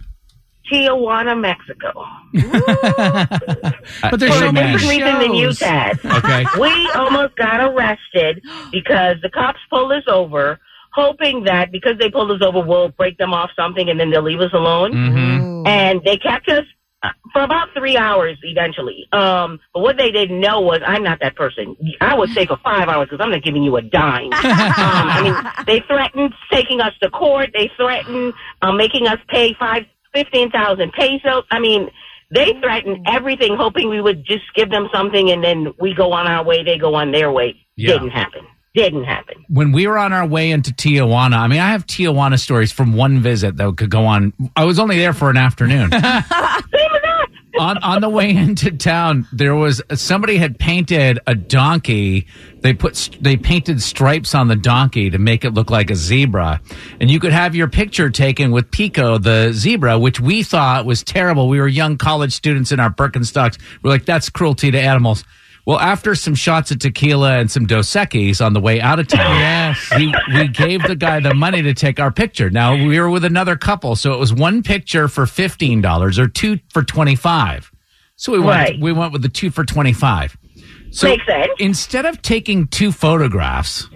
Tijuana, 0.70 1.38
Mexico. 1.40 2.04
But 4.10 4.20
there's 4.20 4.32
For 4.34 4.38
so 4.40 4.48
a 4.48 4.52
many 4.52 4.66
man. 4.68 4.78
Different 4.78 5.02
reason 5.02 5.18
than 5.20 5.34
you, 5.34 5.46
shows. 5.46 5.58
Tad. 5.60 5.98
Okay. 6.04 6.44
we 6.60 6.90
almost 6.94 7.34
got 7.36 7.60
arrested 7.60 8.42
because 8.70 9.16
the 9.22 9.30
cops 9.30 9.58
pulled 9.70 9.92
us 9.92 10.04
over, 10.08 10.60
hoping 10.92 11.44
that 11.44 11.72
because 11.72 11.94
they 11.98 12.10
pulled 12.10 12.30
us 12.30 12.42
over, 12.42 12.60
we'll 12.60 12.90
break 12.90 13.16
them 13.18 13.32
off 13.32 13.50
something 13.56 13.88
and 13.88 13.98
then 13.98 14.10
they'll 14.10 14.22
leave 14.22 14.40
us 14.40 14.52
alone. 14.52 14.92
hmm 14.92 15.66
And 15.66 16.02
they 16.04 16.16
kept 16.18 16.48
us 16.50 16.64
for 17.32 17.42
about 17.42 17.68
three 17.76 17.96
hours 17.96 18.38
eventually. 18.42 19.06
Um, 19.12 19.60
but 19.74 19.80
what 19.80 19.96
they 19.96 20.10
didn't 20.10 20.40
know 20.40 20.60
was 20.60 20.80
I'm 20.86 21.02
not 21.02 21.20
that 21.20 21.36
person. 21.36 21.76
I 22.00 22.16
would 22.16 22.30
stay 22.30 22.46
for 22.46 22.58
five 22.62 22.88
hours 22.88 23.08
because 23.10 23.22
I'm 23.22 23.30
not 23.30 23.42
giving 23.42 23.62
you 23.62 23.76
a 23.76 23.82
dime. 23.82 24.32
um, 24.32 24.40
I 24.42 25.22
mean, 25.22 25.66
they 25.66 25.80
threatened 25.86 26.32
taking 26.50 26.80
us 26.80 26.92
to 27.02 27.10
court. 27.10 27.50
They 27.52 27.70
threatened 27.76 28.34
um, 28.62 28.76
making 28.76 29.06
us 29.06 29.18
pay 29.28 29.54
five, 29.58 29.84
fifteen 30.12 30.50
thousand 30.50 30.92
pesos. 30.92 31.44
I 31.50 31.58
mean, 31.60 31.90
they 32.30 32.54
threatened 32.60 33.06
everything, 33.06 33.56
hoping 33.56 33.88
we 33.88 34.00
would 34.00 34.24
just 34.24 34.44
give 34.54 34.70
them 34.70 34.88
something 34.92 35.30
and 35.30 35.42
then 35.42 35.72
we 35.80 35.94
go 35.94 36.12
on 36.12 36.26
our 36.26 36.44
way, 36.44 36.62
they 36.62 36.78
go 36.78 36.94
on 36.94 37.12
their 37.12 37.30
way. 37.32 37.56
Yeah. 37.76 37.94
Didn't 37.94 38.10
happen. 38.10 38.46
Didn't 38.74 39.04
happen. 39.04 39.44
When 39.48 39.72
we 39.72 39.86
were 39.86 39.98
on 39.98 40.12
our 40.12 40.26
way 40.26 40.50
into 40.50 40.72
Tijuana, 40.72 41.38
I 41.38 41.48
mean, 41.48 41.58
I 41.58 41.70
have 41.70 41.86
Tijuana 41.86 42.38
stories 42.38 42.70
from 42.70 42.92
one 42.92 43.20
visit 43.20 43.56
that 43.56 43.76
could 43.76 43.90
go 43.90 44.04
on. 44.04 44.34
I 44.54 44.64
was 44.64 44.78
only 44.78 44.98
there 44.98 45.14
for 45.14 45.30
an 45.30 45.36
afternoon. 45.38 45.90
On 47.68 47.76
on 47.78 48.00
the 48.00 48.08
way 48.08 48.30
into 48.34 48.70
town, 48.70 49.28
there 49.30 49.54
was 49.54 49.82
somebody 49.92 50.38
had 50.38 50.58
painted 50.58 51.18
a 51.26 51.34
donkey. 51.34 52.26
They 52.62 52.72
put 52.72 53.18
they 53.20 53.36
painted 53.36 53.82
stripes 53.82 54.34
on 54.34 54.48
the 54.48 54.56
donkey 54.56 55.10
to 55.10 55.18
make 55.18 55.44
it 55.44 55.50
look 55.50 55.70
like 55.70 55.90
a 55.90 55.94
zebra, 55.94 56.62
and 56.98 57.10
you 57.10 57.20
could 57.20 57.32
have 57.32 57.54
your 57.54 57.68
picture 57.68 58.08
taken 58.08 58.52
with 58.52 58.70
Pico 58.70 59.18
the 59.18 59.50
zebra, 59.52 59.98
which 59.98 60.18
we 60.18 60.42
thought 60.42 60.86
was 60.86 61.04
terrible. 61.04 61.46
We 61.46 61.60
were 61.60 61.68
young 61.68 61.98
college 61.98 62.32
students 62.32 62.72
in 62.72 62.80
our 62.80 62.90
Birkenstocks. 62.90 63.58
We're 63.82 63.90
like, 63.90 64.06
that's 64.06 64.30
cruelty 64.30 64.70
to 64.70 64.80
animals. 64.80 65.22
Well, 65.68 65.78
after 65.78 66.14
some 66.14 66.34
shots 66.34 66.70
of 66.70 66.78
tequila 66.78 67.36
and 67.36 67.50
some 67.50 67.66
Dos 67.66 67.88
Equis 67.92 68.42
on 68.42 68.54
the 68.54 68.60
way 68.60 68.80
out 68.80 68.98
of 68.98 69.06
town, 69.06 69.36
Yes. 69.38 69.90
we, 69.94 70.14
we 70.32 70.48
gave 70.48 70.82
the 70.82 70.96
guy 70.96 71.20
the 71.20 71.34
money 71.34 71.60
to 71.60 71.74
take 71.74 72.00
our 72.00 72.10
picture. 72.10 72.48
Now 72.48 72.72
we 72.74 72.98
were 72.98 73.10
with 73.10 73.22
another 73.22 73.54
couple, 73.54 73.94
so 73.94 74.14
it 74.14 74.18
was 74.18 74.32
one 74.32 74.62
picture 74.62 75.08
for 75.08 75.26
fifteen 75.26 75.82
dollars 75.82 76.18
or 76.18 76.26
two 76.26 76.58
for 76.72 76.82
twenty 76.82 77.16
five. 77.16 77.70
So 78.16 78.32
we 78.32 78.38
went 78.38 78.48
Right. 78.70 78.80
we 78.80 78.92
went 78.92 79.12
with 79.12 79.20
the 79.20 79.28
two 79.28 79.50
for 79.50 79.62
twenty 79.62 79.92
five. 79.92 80.38
So 80.90 81.08
Makes 81.08 81.26
sense. 81.26 81.48
instead 81.58 82.06
of 82.06 82.22
taking 82.22 82.66
two 82.68 82.90
photographs, 82.90 83.90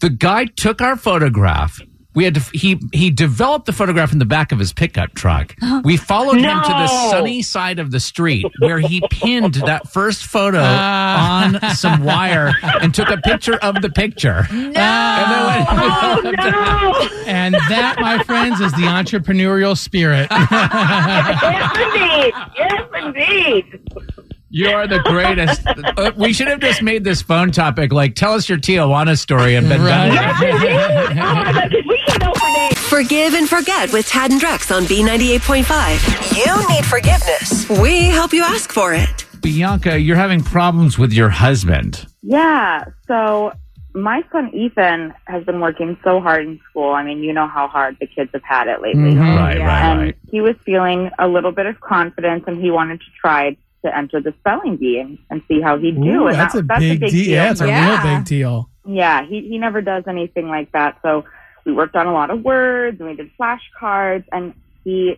the 0.00 0.10
guy 0.10 0.44
took 0.44 0.82
our 0.82 0.96
photograph. 0.96 1.80
We 2.16 2.24
had 2.24 2.34
to, 2.36 2.40
he 2.52 2.80
he 2.92 3.10
developed 3.10 3.66
the 3.66 3.74
photograph 3.74 4.10
in 4.10 4.18
the 4.18 4.24
back 4.24 4.50
of 4.50 4.58
his 4.58 4.72
pickup 4.72 5.14
truck. 5.14 5.54
We 5.84 5.96
followed 5.98 6.38
him 6.38 6.62
to 6.62 6.68
the 6.68 6.88
sunny 7.10 7.42
side 7.42 7.78
of 7.78 7.90
the 7.90 8.00
street 8.00 8.46
where 8.58 8.78
he 8.78 9.02
pinned 9.10 9.54
that 9.54 9.88
first 9.92 10.24
photo 10.24 10.58
on 10.62 11.60
some 11.76 12.02
wire 12.02 12.52
and 12.80 12.94
took 12.94 13.10
a 13.10 13.18
picture 13.18 13.56
of 13.56 13.82
the 13.82 13.90
picture. 13.90 14.46
No. 14.50 14.56
And 14.56 14.74
then 14.74 15.46
went, 15.46 15.68
Oh, 15.70 16.20
no. 16.34 17.08
And 17.26 17.54
that, 17.54 17.98
my 18.00 18.22
friends, 18.24 18.60
is 18.60 18.72
the 18.72 18.84
entrepreneurial 18.88 19.76
spirit. 19.76 20.28
yes, 20.32 21.76
indeed. 21.76 22.34
Yes, 22.56 22.88
indeed. 23.04 23.80
You 24.48 24.68
are 24.70 24.86
the 24.86 25.00
greatest. 25.00 25.60
Uh, 25.66 26.12
we 26.16 26.32
should 26.32 26.48
have 26.48 26.60
just 26.60 26.80
made 26.80 27.04
this 27.04 27.20
phone 27.20 27.50
topic 27.52 27.92
like, 27.92 28.14
tell 28.14 28.32
us 28.32 28.48
your 28.48 28.58
Tijuana 28.58 29.18
story 29.18 29.54
and 29.54 29.68
been 29.68 29.82
done. 29.84 30.12
Yes, 30.12 30.42
indeed. 30.42 31.20
Oh, 31.20 31.34
my 31.34 31.52
God, 31.52 31.74
Forgive 32.88 33.34
and 33.34 33.48
forget 33.48 33.92
with 33.92 34.06
Tad 34.06 34.30
and 34.30 34.40
Drex 34.40 34.74
on 34.74 34.84
B98.5. 34.84 36.36
You 36.36 36.68
need 36.74 36.84
forgiveness. 36.86 37.68
We 37.80 38.04
help 38.04 38.32
you 38.32 38.44
ask 38.44 38.70
for 38.70 38.94
it. 38.94 39.26
Bianca, 39.42 39.98
you're 39.98 40.16
having 40.16 40.40
problems 40.42 40.96
with 40.96 41.12
your 41.12 41.28
husband. 41.28 42.06
Yeah. 42.22 42.84
So 43.08 43.52
my 43.92 44.22
son 44.30 44.54
Ethan 44.54 45.12
has 45.26 45.42
been 45.44 45.60
working 45.60 45.98
so 46.04 46.20
hard 46.20 46.46
in 46.46 46.60
school. 46.70 46.92
I 46.92 47.02
mean, 47.02 47.24
you 47.24 47.32
know 47.32 47.48
how 47.48 47.66
hard 47.66 47.96
the 48.00 48.06
kids 48.06 48.30
have 48.32 48.44
had 48.44 48.68
it 48.68 48.80
lately. 48.80 49.14
Mm-hmm. 49.14 49.36
Right, 49.36 49.58
right, 49.58 49.90
and 49.90 50.00
right. 50.00 50.16
he 50.30 50.40
was 50.40 50.54
feeling 50.64 51.10
a 51.18 51.26
little 51.26 51.52
bit 51.52 51.66
of 51.66 51.80
confidence 51.80 52.44
and 52.46 52.62
he 52.62 52.70
wanted 52.70 53.00
to 53.00 53.06
try 53.20 53.56
to 53.84 53.96
enter 53.96 54.20
the 54.20 54.32
spelling 54.38 54.76
bee 54.76 55.00
and, 55.00 55.18
and 55.28 55.42
see 55.48 55.60
how 55.60 55.76
he'd 55.76 56.00
do. 56.00 56.08
Ooh, 56.08 56.26
and 56.28 56.36
that's, 56.36 56.54
that- 56.54 56.60
a, 56.60 56.78
big 56.78 57.00
deal. 57.00 57.30
Yeah, 57.30 57.50
it's 57.50 57.60
a 57.60 57.66
Yeah. 57.66 58.04
real 58.04 58.16
big 58.16 58.26
deal. 58.26 58.70
Yeah, 58.86 59.26
he, 59.26 59.48
he 59.48 59.58
never 59.58 59.82
does 59.82 60.04
anything 60.06 60.46
like 60.48 60.70
that. 60.70 60.98
So 61.02 61.24
we 61.66 61.72
worked 61.72 61.96
on 61.96 62.06
a 62.06 62.12
lot 62.12 62.30
of 62.30 62.42
words 62.42 62.98
and 63.00 63.10
we 63.10 63.16
did 63.16 63.30
flashcards 63.38 64.24
and 64.32 64.54
he 64.84 65.16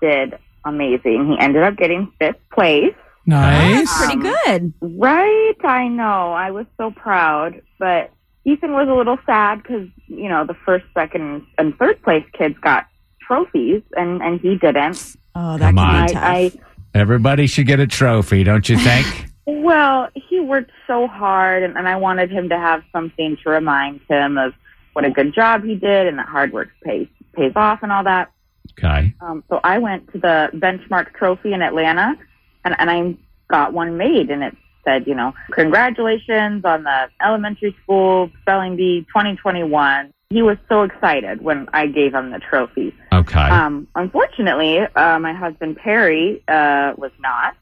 did 0.00 0.36
amazing. 0.64 1.28
He 1.28 1.42
ended 1.42 1.62
up 1.62 1.76
getting 1.76 2.12
fifth 2.18 2.40
place. 2.52 2.94
Nice. 3.26 3.88
Um, 4.02 4.20
Pretty 4.20 4.34
good. 4.44 4.74
Right, 4.80 5.54
I 5.64 5.88
know. 5.88 6.32
I 6.32 6.50
was 6.50 6.66
so 6.76 6.90
proud, 6.90 7.62
but 7.78 8.10
Ethan 8.44 8.72
was 8.72 8.88
a 8.88 8.92
little 8.92 9.16
sad 9.24 9.62
because 9.62 9.88
you 10.08 10.28
know 10.28 10.44
the 10.44 10.56
first, 10.66 10.84
second, 10.92 11.46
and 11.56 11.74
third 11.78 12.02
place 12.02 12.24
kids 12.36 12.56
got 12.60 12.86
trophies, 13.26 13.82
and 13.96 14.20
and 14.20 14.40
he 14.40 14.56
didn't. 14.56 15.16
Oh, 15.34 15.56
that 15.56 15.68
Come 15.68 15.78
on. 15.78 16.06
be 16.06 16.12
tough. 16.12 16.22
I, 16.22 16.52
Everybody 16.94 17.46
should 17.46 17.66
get 17.66 17.80
a 17.80 17.86
trophy, 17.86 18.44
don't 18.44 18.68
you 18.68 18.78
think? 18.78 19.06
Well, 19.46 20.08
he 20.14 20.40
worked 20.40 20.70
so 20.86 21.06
hard, 21.06 21.64
and, 21.64 21.76
and 21.76 21.86
I 21.86 21.96
wanted 21.96 22.30
him 22.30 22.48
to 22.48 22.56
have 22.56 22.82
something 22.92 23.36
to 23.42 23.50
remind 23.50 24.00
him 24.08 24.38
of 24.38 24.54
what 24.94 25.04
a 25.04 25.10
good 25.10 25.34
job 25.34 25.62
he 25.62 25.74
did, 25.74 26.06
and 26.06 26.18
that 26.18 26.26
hard 26.26 26.52
work 26.52 26.68
pays 26.82 27.08
pays 27.34 27.52
off, 27.54 27.80
and 27.82 27.92
all 27.92 28.04
that. 28.04 28.30
okay. 28.78 29.14
Um, 29.20 29.44
so 29.48 29.60
I 29.62 29.78
went 29.78 30.10
to 30.12 30.18
the 30.18 30.50
benchmark 30.54 31.12
trophy 31.14 31.52
in 31.52 31.62
Atlanta, 31.62 32.16
and, 32.64 32.74
and 32.78 32.90
I 32.90 33.16
got 33.48 33.72
one 33.72 33.98
made, 33.98 34.30
and 34.30 34.42
it 34.42 34.56
said, 34.84 35.06
you 35.06 35.14
know, 35.14 35.34
congratulations 35.52 36.64
on 36.64 36.84
the 36.84 37.08
elementary 37.22 37.76
school 37.82 38.30
spelling 38.42 38.76
bee 38.76 39.00
2021. 39.08 40.12
He 40.30 40.42
was 40.42 40.58
so 40.68 40.82
excited 40.82 41.42
when 41.42 41.68
I 41.72 41.86
gave 41.86 42.14
him 42.14 42.30
the 42.30 42.38
trophy. 42.38 42.94
Okay. 43.12 43.38
Um, 43.38 43.88
unfortunately, 43.94 44.80
uh, 44.80 45.18
my 45.18 45.32
husband 45.32 45.76
Perry 45.76 46.42
uh, 46.48 46.92
was 46.96 47.12
not. 47.18 47.56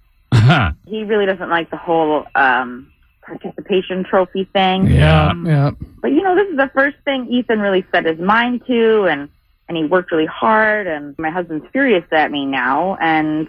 He 0.87 1.05
really 1.05 1.27
doesn't 1.27 1.51
like 1.51 1.71
the 1.71 1.77
whole 1.77 2.27
um, 2.35 2.92
participation 3.23 4.05
trophy 4.05 4.45
thing. 4.53 4.87
Yeah, 4.89 5.29
Um, 5.31 5.47
yeah. 5.47 5.71
But 6.01 6.13
you 6.13 6.23
know, 6.23 6.35
this 6.35 6.49
is 6.49 6.57
the 6.57 6.71
first 6.75 6.97
thing 7.05 7.29
Ethan 7.31 7.61
really 7.61 7.85
set 7.93 8.05
his 8.05 8.19
mind 8.19 8.63
to, 8.67 9.05
and 9.05 9.29
and 9.69 9.77
he 9.77 9.85
worked 9.85 10.13
really 10.13 10.27
hard. 10.27 10.87
And 10.87 11.17
my 11.19 11.31
husband's 11.31 11.67
furious 11.73 12.05
at 12.13 12.31
me 12.31 12.45
now, 12.47 12.97
and 13.01 13.49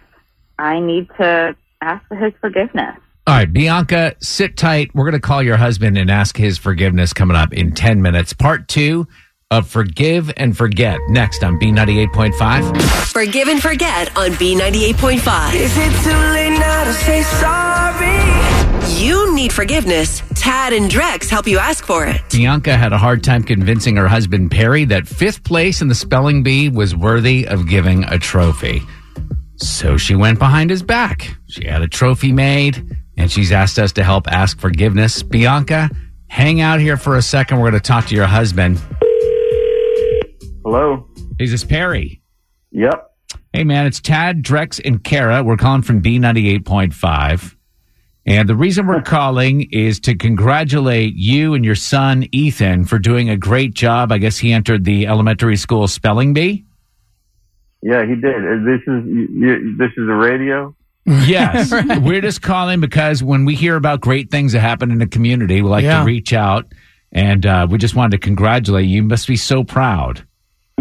I 0.57 0.79
need 0.79 1.09
to 1.19 1.55
ask 1.81 2.07
for 2.07 2.15
his 2.15 2.33
forgiveness. 2.39 2.95
All 3.25 3.35
right, 3.35 3.51
Bianca, 3.51 4.15
sit 4.19 4.57
tight. 4.57 4.93
We're 4.93 5.05
going 5.05 5.13
to 5.13 5.25
call 5.25 5.41
your 5.41 5.55
husband 5.55 5.97
and 5.97 6.11
ask 6.11 6.35
his 6.35 6.57
forgiveness 6.57 7.13
coming 7.13 7.37
up 7.37 7.53
in 7.53 7.71
10 7.71 8.01
minutes. 8.01 8.33
Part 8.33 8.67
two 8.67 9.07
of 9.53 9.67
Forgive 9.67 10.33
and 10.35 10.57
Forget 10.57 10.99
next 11.09 11.43
on 11.43 11.59
B98.5. 11.59 13.11
Forgive 13.11 13.47
and 13.47 13.61
forget 13.61 14.09
on 14.17 14.31
B98.5. 14.31 15.53
Is 15.53 15.77
it 15.77 16.03
too 16.03 16.09
late 16.33 16.57
now 16.57 16.83
to 16.83 16.93
say 16.93 17.21
sorry? 17.21 18.99
You 18.99 19.35
need 19.35 19.53
forgiveness. 19.53 20.23
Tad 20.35 20.73
and 20.73 20.89
Drex 20.89 21.29
help 21.29 21.45
you 21.45 21.59
ask 21.59 21.85
for 21.85 22.03
it. 22.05 22.19
Bianca 22.31 22.75
had 22.75 22.93
a 22.93 22.97
hard 22.97 23.23
time 23.23 23.43
convincing 23.43 23.95
her 23.95 24.07
husband 24.07 24.49
Perry 24.49 24.85
that 24.85 25.07
fifth 25.07 25.43
place 25.43 25.81
in 25.81 25.87
the 25.87 25.95
spelling 25.95 26.41
bee 26.41 26.69
was 26.69 26.95
worthy 26.95 27.47
of 27.47 27.69
giving 27.69 28.05
a 28.05 28.17
trophy. 28.17 28.81
So 29.57 29.97
she 29.97 30.15
went 30.15 30.39
behind 30.39 30.71
his 30.71 30.81
back. 30.81 31.37
She 31.47 31.65
had 31.67 31.83
a 31.83 31.87
trophy 31.87 32.31
made 32.31 32.97
and 33.17 33.31
she's 33.31 33.51
asked 33.51 33.77
us 33.77 33.91
to 33.93 34.03
help 34.03 34.27
ask 34.27 34.59
forgiveness. 34.59 35.21
Bianca, 35.21 35.91
hang 36.27 36.61
out 36.61 36.79
here 36.79 36.97
for 36.97 37.17
a 37.17 37.21
second. 37.21 37.59
We're 37.59 37.69
going 37.69 37.81
to 37.81 37.87
talk 37.87 38.07
to 38.07 38.15
your 38.15 38.25
husband. 38.25 38.81
Hello. 40.63 41.07
Is 41.39 41.51
this 41.51 41.63
Perry? 41.63 42.21
Yep. 42.71 43.11
Hey, 43.51 43.63
man, 43.63 43.85
it's 43.85 43.99
Tad, 43.99 44.43
Drex, 44.43 44.79
and 44.83 45.03
Kara. 45.03 45.43
We're 45.43 45.57
calling 45.57 45.81
from 45.81 46.01
B98.5. 46.01 47.55
And 48.25 48.47
the 48.47 48.55
reason 48.55 48.87
we're 48.87 49.01
calling 49.05 49.69
is 49.71 49.99
to 50.01 50.15
congratulate 50.15 51.13
you 51.15 51.53
and 51.53 51.63
your 51.65 51.75
son, 51.75 52.25
Ethan, 52.31 52.85
for 52.85 52.97
doing 52.97 53.29
a 53.29 53.37
great 53.37 53.73
job. 53.73 54.11
I 54.11 54.17
guess 54.17 54.37
he 54.37 54.53
entered 54.53 54.85
the 54.85 55.07
elementary 55.07 55.57
school 55.57 55.87
spelling 55.87 56.33
bee. 56.33 56.65
Yeah, 57.81 58.05
he 58.05 58.15
did. 58.15 58.35
Uh, 58.35 58.63
This 58.65 58.81
is 58.87 59.05
you, 59.05 59.27
you- 59.31 59.75
this 59.77 59.91
is 59.97 60.07
a 60.07 60.13
radio. 60.15 60.73
Yes. 61.05 61.73
We're 62.01 62.21
just 62.21 62.41
calling 62.41 62.79
because 62.79 63.21
when 63.21 63.43
we 63.43 63.55
hear 63.55 63.75
about 63.75 63.99
great 63.99 64.31
things 64.31 64.53
that 64.53 64.61
happen 64.61 64.89
in 64.89 64.99
the 64.99 65.07
community, 65.07 65.61
we 65.61 65.67
like 65.69 65.83
Yeah. 65.83 65.99
to 65.99 66.05
reach 66.05 66.31
out. 66.31 66.71
And 67.11 67.45
uh, 67.45 67.67
we 67.69 67.77
just 67.77 67.93
wanted 67.93 68.11
to 68.11 68.17
congratulate 68.19 68.85
you. 68.85 68.95
You 68.95 69.03
must 69.03 69.27
be 69.27 69.35
so 69.35 69.63
proud. 69.65 70.25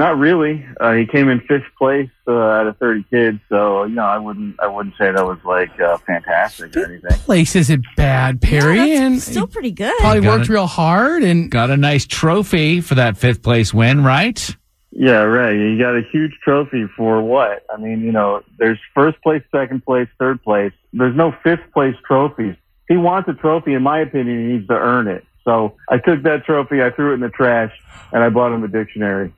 Not 0.03 0.19
really. 0.19 0.67
Uh, 0.81 0.95
he 0.95 1.07
came 1.07 1.29
in 1.29 1.39
fifth 1.43 1.63
place 1.79 2.11
uh, 2.27 2.33
out 2.33 2.67
of 2.67 2.77
thirty 2.79 3.05
kids, 3.09 3.39
so 3.49 3.85
you 3.85 3.95
know 3.95 4.03
I 4.03 4.19
wouldn't 4.19 4.59
I 4.59 4.67
wouldn't 4.67 4.97
say 4.99 5.13
that 5.13 5.25
was 5.25 5.39
like 5.45 5.81
uh, 5.81 5.97
fantastic 5.99 6.77
or 6.77 6.87
anything. 6.87 7.13
Place 7.21 7.55
isn't 7.55 7.85
bad, 7.97 8.43
Perry, 8.43 8.97
and 8.97 9.23
Still 9.23 9.47
pretty 9.47 9.71
good. 9.71 9.97
probably 10.01 10.23
Got 10.23 10.39
worked 10.39 10.51
it. 10.51 10.53
real 10.55 10.67
hard 10.67 11.23
and 11.23 11.49
Got 11.53 11.71
a 11.71 11.77
nice 11.77 12.05
trophy 12.05 12.81
for 12.81 12.97
that 12.97 13.17
fifth 13.17 13.45
place 13.45 13.73
win, 13.73 14.03
right? 14.03 14.57
Yeah, 14.91 15.21
right. 15.23 15.53
You 15.53 15.79
got 15.79 15.95
a 15.95 16.03
huge 16.11 16.33
trophy 16.43 16.89
for 16.97 17.23
what? 17.23 17.65
I 17.73 17.77
mean, 17.77 18.01
you 18.01 18.11
know, 18.11 18.43
there's 18.59 18.81
first 18.97 19.23
place, 19.23 19.45
second 19.53 19.85
place, 19.85 20.09
third 20.19 20.43
place. 20.43 20.73
There's 20.93 21.15
no 21.15 21.33
fifth 21.45 21.73
place 21.73 21.95
trophies. 22.05 22.55
If 22.57 22.57
he 22.89 22.97
wants 22.97 23.29
a 23.29 23.35
trophy, 23.35 23.75
in 23.75 23.85
my 23.85 24.01
opinion, 24.01 24.37
he 24.49 24.53
needs 24.55 24.67
to 24.67 24.75
earn 24.75 25.07
it. 25.07 25.25
So 25.45 25.77
I 25.89 25.99
took 25.99 26.25
that 26.25 26.45
trophy, 26.45 26.83
I 26.83 26.91
threw 26.91 27.13
it 27.13 27.15
in 27.15 27.21
the 27.21 27.29
trash, 27.29 27.71
and 28.13 28.25
I 28.25 28.31
bought 28.31 28.53
him 28.53 28.65
a 28.65 28.69
dictionary. 28.69 29.33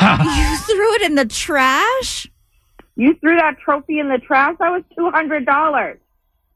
you 0.36 0.56
threw 0.58 0.94
it 0.94 1.02
in 1.02 1.14
the 1.14 1.26
trash? 1.26 2.26
You 2.96 3.14
threw 3.20 3.36
that 3.36 3.58
trophy 3.58 3.98
in 3.98 4.08
the 4.08 4.18
trash. 4.18 4.56
That 4.60 4.70
was 4.70 4.82
two 4.96 5.10
hundred 5.10 5.46
dollars. 5.46 5.98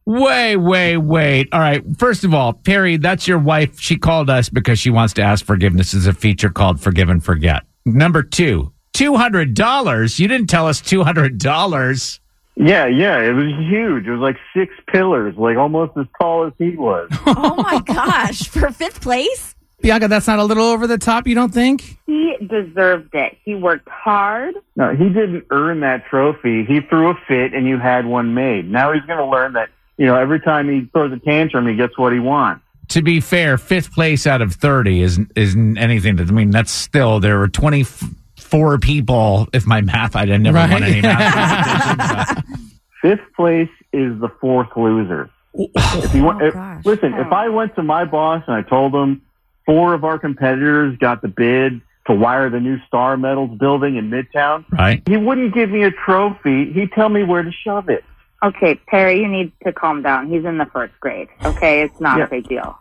Wait, 0.09 0.57
wait, 0.57 0.97
wait. 0.97 1.49
All 1.53 1.61
right. 1.61 1.85
First 1.99 2.25
of 2.25 2.33
all, 2.33 2.55
Perry, 2.55 2.97
that's 2.97 3.29
your 3.29 3.39
wife. 3.39 3.79
She 3.79 3.99
called 3.99 4.31
us 4.31 4.49
because 4.49 4.79
she 4.79 4.89
wants 4.89 5.13
to 5.15 5.23
ask 5.23 5.45
forgiveness. 5.45 5.93
There's 5.93 6.07
a 6.07 6.15
feature 6.15 6.49
called 6.49 6.81
Forgive 6.81 7.11
and 7.11 7.23
Forget. 7.23 7.65
Number 7.85 8.23
two, 8.23 8.73
$200. 8.95 10.19
You 10.19 10.29
didn't 10.29 10.47
tell 10.47 10.67
us 10.67 10.81
$200. 10.81 12.21
Yeah, 12.57 12.87
yeah, 12.87 13.21
it 13.21 13.33
was 13.33 13.53
huge. 13.69 14.07
It 14.07 14.11
was 14.11 14.21
like 14.21 14.37
six 14.57 14.73
pillars, 14.91 15.35
like 15.37 15.59
almost 15.59 15.93
as 15.99 16.07
tall 16.19 16.47
as 16.47 16.55
he 16.57 16.75
was. 16.75 17.11
Oh 17.27 17.55
my 17.57 17.81
gosh. 17.81 18.49
For 18.49 18.71
fifth 18.71 19.03
place? 19.03 19.55
Bianca, 19.81 20.09
that's 20.09 20.27
not 20.27 20.39
a 20.39 20.45
little 20.45 20.65
over 20.67 20.87
the 20.87 20.99
top, 20.99 21.27
you 21.29 21.35
don't 21.35 21.55
think? 21.55 21.99
He 22.07 22.35
deserved 22.41 23.15
it. 23.15 23.39
He 23.45 23.55
worked 23.55 23.89
hard. 23.89 24.55
No, 24.77 24.91
he 24.95 25.05
didn't 25.09 25.45
earn 25.51 25.81
that 25.81 26.05
trophy. 26.07 26.65
He 26.65 26.81
threw 26.81 27.11
a 27.11 27.15
fit 27.29 27.55
and 27.55 27.67
you 27.67 27.79
had 27.79 28.05
one 28.07 28.35
made. 28.35 28.69
Now 28.69 28.93
he's 28.93 29.03
going 29.05 29.19
to 29.19 29.25
learn 29.27 29.53
that, 29.53 29.69
you 29.97 30.07
know, 30.07 30.17
every 30.17 30.41
time 30.41 30.69
he 30.69 30.89
throws 30.93 31.13
a 31.13 31.19
tantrum, 31.19 31.67
he 31.69 31.77
gets 31.77 31.97
what 31.97 32.13
he 32.13 32.19
wants. 32.19 32.63
To 32.89 33.03
be 33.03 33.21
fair, 33.21 33.57
fifth 33.59 33.93
place 33.93 34.27
out 34.27 34.43
of 34.43 34.55
30 34.55 35.03
isn't, 35.03 35.33
isn't 35.37 35.79
anything 35.79 36.17
to, 36.17 36.23
I 36.25 36.27
mean, 36.27 36.51
that's 36.51 36.73
still, 36.73 37.21
there 37.21 37.39
were 37.39 37.49
24 37.49 38.79
people, 38.79 39.47
if 39.53 39.67
my 39.67 39.81
math, 39.83 40.17
I 40.17 40.25
didn't 40.25 40.43
never 40.43 40.57
Right. 40.57 40.71
won 40.71 40.83
any 40.83 41.01
math. 41.03 42.45
Fifth 43.03 43.21
place 43.37 43.69
is 43.93 44.19
the 44.21 44.29
fourth 44.41 44.69
loser. 44.77 45.31
Oh, 45.57 45.69
if 46.05 46.13
you 46.15 46.25
want, 46.25 46.43
oh, 46.43 46.47
if, 46.79 46.85
listen, 46.87 47.15
if 47.15 47.31
I 47.33 47.49
went 47.49 47.77
to 47.77 47.83
my 47.85 48.05
boss 48.05 48.43
and 48.49 48.57
I 48.57 48.63
told 48.63 48.93
him 48.93 49.23
four 49.69 49.93
of 49.93 50.03
our 50.03 50.19
competitors 50.19 50.97
got 50.97 51.21
the 51.21 51.29
bid 51.29 51.83
to 52.07 52.15
wire 52.15 52.49
the 52.49 52.59
new 52.59 52.79
Star 52.87 53.19
Metals 53.19 53.51
building 53.59 53.97
in 53.97 54.09
Midtown, 54.11 54.65
right? 54.73 55.03
he 55.07 55.19
wouldn't 55.19 55.53
give 55.53 55.69
me 55.69 55.83
a 55.83 55.91
trophy. 55.91 56.73
He'd 56.73 56.91
tell 56.93 57.11
me 57.11 57.23
where 57.23 57.43
to 57.43 57.53
shove 57.53 57.91
it. 57.91 58.03
Okay, 58.43 58.77
Perry, 58.87 59.21
you 59.21 59.29
need 59.29 59.53
to 59.67 59.73
calm 59.75 60.01
down. 60.01 60.31
He's 60.31 60.47
in 60.47 60.57
the 60.57 60.65
first 60.65 60.99
grade. 61.01 61.29
Okay, 61.45 61.83
it's 61.83 62.01
not 62.01 62.17
Yeah. 62.17 62.25
a 62.25 62.29
big 62.29 62.49
deal. 62.49 62.79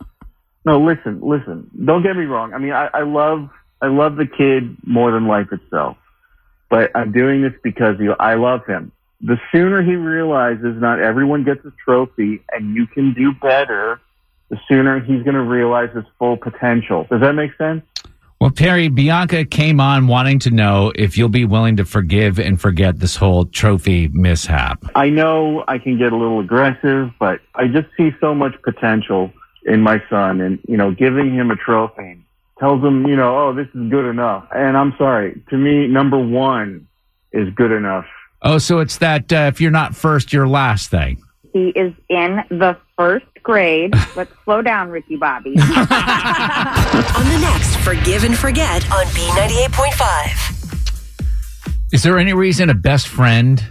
No, 0.63 0.79
listen, 0.79 1.19
listen. 1.21 1.69
Don't 1.83 2.03
get 2.03 2.15
me 2.15 2.23
wrong. 2.23 2.53
I 2.53 2.57
mean, 2.57 2.71
I, 2.71 2.89
I 2.93 3.01
love, 3.01 3.49
I 3.81 3.87
love 3.87 4.15
the 4.15 4.25
kid 4.27 4.77
more 4.85 5.11
than 5.11 5.27
life 5.27 5.51
itself. 5.51 5.97
But 6.69 6.91
I'm 6.95 7.11
doing 7.11 7.41
this 7.41 7.53
because 7.63 7.99
he, 7.99 8.07
I 8.19 8.35
love 8.35 8.65
him. 8.65 8.93
The 9.19 9.37
sooner 9.51 9.81
he 9.81 9.95
realizes 9.95 10.79
not 10.79 11.01
everyone 11.01 11.43
gets 11.43 11.65
a 11.65 11.73
trophy 11.83 12.41
and 12.53 12.75
you 12.75 12.87
can 12.87 13.13
do 13.13 13.33
better, 13.33 13.99
the 14.49 14.59
sooner 14.67 14.99
he's 14.99 15.23
going 15.23 15.35
to 15.35 15.41
realize 15.41 15.89
his 15.93 16.05
full 16.17 16.37
potential. 16.37 17.05
Does 17.09 17.21
that 17.21 17.33
make 17.33 17.55
sense? 17.57 17.83
Well, 18.39 18.51
Perry, 18.51 18.87
Bianca 18.87 19.45
came 19.45 19.79
on 19.79 20.07
wanting 20.07 20.37
to 20.39 20.51
know 20.51 20.91
if 20.95 21.17
you'll 21.17 21.27
be 21.27 21.43
willing 21.43 21.77
to 21.77 21.85
forgive 21.85 22.39
and 22.39 22.61
forget 22.61 22.99
this 22.99 23.15
whole 23.15 23.45
trophy 23.45 24.09
mishap. 24.09 24.83
I 24.93 25.09
know 25.09 25.63
I 25.67 25.79
can 25.79 25.97
get 25.97 26.13
a 26.13 26.15
little 26.15 26.39
aggressive, 26.39 27.11
but 27.19 27.41
I 27.55 27.67
just 27.67 27.87
see 27.97 28.11
so 28.21 28.35
much 28.35 28.53
potential 28.61 29.31
in 29.65 29.81
my 29.81 30.01
son 30.07 30.39
and, 30.41 30.59
you 30.67 30.77
know, 30.77 30.91
giving 30.91 31.33
him 31.33 31.49
a 31.49 31.55
trophy 31.55 32.21
tells 32.59 32.83
him, 32.83 33.07
you 33.07 33.15
know, 33.15 33.37
oh, 33.37 33.53
this 33.53 33.67
is 33.67 33.89
good 33.89 34.09
enough. 34.09 34.47
And 34.51 34.77
I'm 34.77 34.93
sorry, 34.97 35.41
to 35.49 35.57
me, 35.57 35.87
number 35.87 36.17
one 36.17 36.87
is 37.31 37.53
good 37.53 37.71
enough. 37.71 38.05
Oh, 38.41 38.57
so 38.57 38.79
it's 38.79 38.97
that 38.97 39.31
uh, 39.33 39.49
if 39.51 39.61
you're 39.61 39.71
not 39.71 39.95
first, 39.95 40.31
you're 40.31 40.47
last 40.47 40.89
thing. 40.91 41.21
He 41.53 41.69
is 41.69 41.93
in 42.09 42.43
the 42.49 42.77
first 42.97 43.25
grade. 43.47 43.95
Let's 44.15 44.31
slow 44.43 44.61
down, 44.61 44.89
Ricky 44.89 45.15
Bobby. 45.15 45.51
On 45.51 45.55
the 45.55 47.39
next 47.41 47.77
Forgive 47.77 48.25
and 48.25 48.37
Forget 48.37 48.83
on 48.91 49.05
B98.5. 49.07 51.93
Is 51.93 52.03
there 52.03 52.19
any 52.19 52.33
reason 52.33 52.69
a 52.69 52.73
best 52.73 53.07
friend 53.07 53.63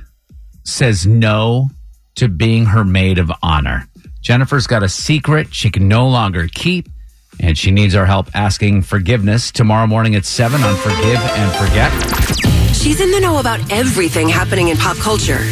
says 0.65 1.07
no 1.07 1.69
to 2.15 2.29
being 2.29 2.65
her 2.65 2.83
maid 2.85 3.19
of 3.19 3.31
honor? 3.43 3.87
Jennifer's 4.23 4.67
got 4.67 4.83
a 4.83 4.89
secret 4.89 5.55
she 5.55 5.71
can 5.71 5.87
no 5.87 6.09
longer 6.09 6.49
keep, 6.53 6.89
and 7.39 7.59
she 7.59 7.71
needs 7.71 7.95
our 7.95 8.07
help 8.07 8.35
asking 8.35 8.81
forgiveness 8.81 9.53
tomorrow 9.53 9.87
morning 9.87 10.15
at 10.15 10.25
7 10.25 10.63
on 10.63 10.75
Forgive 10.77 11.21
and 11.21 11.55
Forget. 11.55 11.93
She's 12.75 13.03
in 13.03 13.11
the 13.11 13.21
know 13.21 13.41
about 13.41 13.61
everything 13.71 14.31
happening 14.31 14.69
in 14.69 14.79
pop 14.79 14.97
culture. 14.97 15.45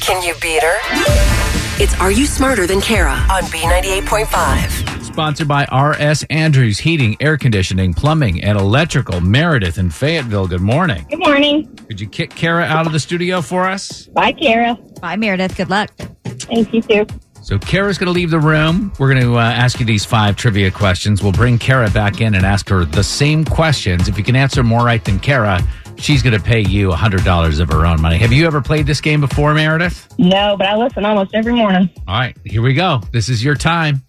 Can 0.00 0.22
you 0.22 0.34
beat 0.40 0.62
her? 0.62 1.51
It's 1.82 1.98
Are 1.98 2.12
You 2.12 2.26
Smarter 2.26 2.64
Than 2.64 2.80
Kara 2.80 3.10
on 3.28 3.42
B98.5. 3.46 5.02
Sponsored 5.02 5.48
by 5.48 5.64
R.S. 5.64 6.22
Andrews 6.30 6.78
Heating, 6.78 7.16
Air 7.18 7.36
Conditioning, 7.36 7.92
Plumbing, 7.92 8.40
and 8.40 8.56
Electrical, 8.56 9.20
Meredith 9.20 9.78
in 9.78 9.90
Fayetteville. 9.90 10.46
Good 10.46 10.60
morning. 10.60 11.04
Good 11.10 11.18
morning. 11.18 11.74
Could 11.88 12.00
you 12.00 12.06
kick 12.06 12.30
Kara 12.30 12.62
out 12.62 12.86
of 12.86 12.92
the 12.92 13.00
studio 13.00 13.42
for 13.42 13.68
us? 13.68 14.06
Bye, 14.06 14.30
Kara. 14.30 14.76
Bye, 15.00 15.16
Meredith. 15.16 15.56
Good 15.56 15.70
luck. 15.70 15.90
Thank 16.24 16.72
you, 16.72 16.82
too. 16.82 17.04
So 17.42 17.58
Kara's 17.58 17.98
going 17.98 18.06
to 18.06 18.12
leave 18.12 18.30
the 18.30 18.38
room. 18.38 18.92
We're 19.00 19.12
going 19.12 19.24
to 19.24 19.34
uh, 19.38 19.40
ask 19.40 19.80
you 19.80 19.84
these 19.84 20.04
five 20.04 20.36
trivia 20.36 20.70
questions. 20.70 21.20
We'll 21.20 21.32
bring 21.32 21.58
Kara 21.58 21.90
back 21.90 22.20
in 22.20 22.36
and 22.36 22.46
ask 22.46 22.68
her 22.68 22.84
the 22.84 23.02
same 23.02 23.44
questions. 23.44 24.06
If 24.06 24.16
you 24.16 24.22
can 24.22 24.36
answer 24.36 24.62
more 24.62 24.84
right 24.84 25.04
than 25.04 25.18
Kara, 25.18 25.60
she's 26.02 26.22
going 26.22 26.36
to 26.36 26.42
pay 26.42 26.60
you 26.60 26.90
$100 26.90 27.60
of 27.60 27.70
her 27.70 27.86
own 27.86 28.00
money. 28.00 28.18
Have 28.18 28.32
you 28.32 28.46
ever 28.46 28.60
played 28.60 28.86
this 28.86 29.00
game 29.00 29.20
before, 29.20 29.54
Meredith? 29.54 30.08
No, 30.18 30.56
but 30.56 30.66
I 30.66 30.76
listen 30.76 31.04
almost 31.04 31.34
every 31.34 31.54
morning. 31.54 31.88
All 32.08 32.18
right, 32.18 32.36
here 32.44 32.62
we 32.62 32.74
go. 32.74 33.00
This 33.12 33.28
is 33.28 33.42
your 33.44 33.54
time. 33.54 34.02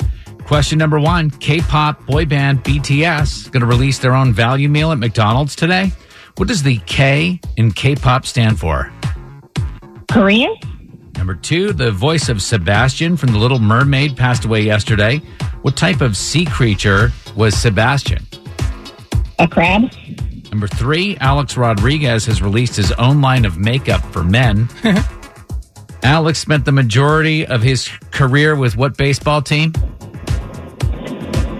Question 0.46 0.78
number 0.78 1.00
one 1.00 1.30
K 1.30 1.62
pop 1.62 2.06
boy 2.06 2.26
band 2.26 2.64
BTS 2.64 3.52
going 3.52 3.62
to 3.62 3.68
release 3.68 4.00
their 4.00 4.14
own 4.14 4.34
value 4.34 4.68
meal 4.68 4.92
at 4.92 4.98
McDonald's 4.98 5.56
today. 5.56 5.92
What 6.36 6.48
does 6.48 6.64
the 6.64 6.80
K 6.80 7.40
in 7.56 7.72
K 7.72 7.96
pop 7.96 8.26
stand 8.26 8.60
for? 8.60 8.92
Korean? 10.12 10.56
Number 11.16 11.36
two, 11.36 11.72
the 11.74 11.92
voice 11.92 12.28
of 12.28 12.42
Sebastian 12.42 13.16
from 13.16 13.32
The 13.32 13.38
Little 13.38 13.60
Mermaid 13.60 14.18
passed 14.18 14.46
away 14.46 14.62
yesterday. 14.62 15.20
What 15.62 15.78
type 15.78 16.02
of 16.02 16.18
sea 16.18 16.44
creature 16.44 17.14
was 17.38 17.56
Sebastian? 17.56 18.28
A 19.40 19.48
crab? 19.48 19.90
Number 20.54 20.68
three, 20.68 21.18
Alex 21.18 21.58
Rodriguez 21.58 22.28
has 22.28 22.40
released 22.40 22.76
his 22.76 22.92
own 22.92 23.22
line 23.22 23.44
of 23.44 23.58
makeup 23.58 24.04
for 24.14 24.24
men. 24.24 24.70
Alex 26.04 26.38
spent 26.38 26.64
the 26.64 26.72
majority 26.72 27.44
of 27.44 27.64
his 27.64 27.90
career 28.12 28.56
with 28.56 28.78
what 28.78 28.96
baseball 28.96 29.42
team? 29.42 29.74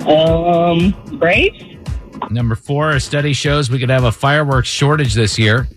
Um, 0.08 0.94
Braves? 1.18 1.76
Number 2.30 2.54
four, 2.54 2.92
a 2.92 3.00
study 3.00 3.34
shows 3.34 3.72
we 3.72 3.80
could 3.80 3.90
have 3.90 4.04
a 4.04 4.12
fireworks 4.12 4.68
shortage 4.68 5.16
this 5.16 5.40
year. 5.40 5.68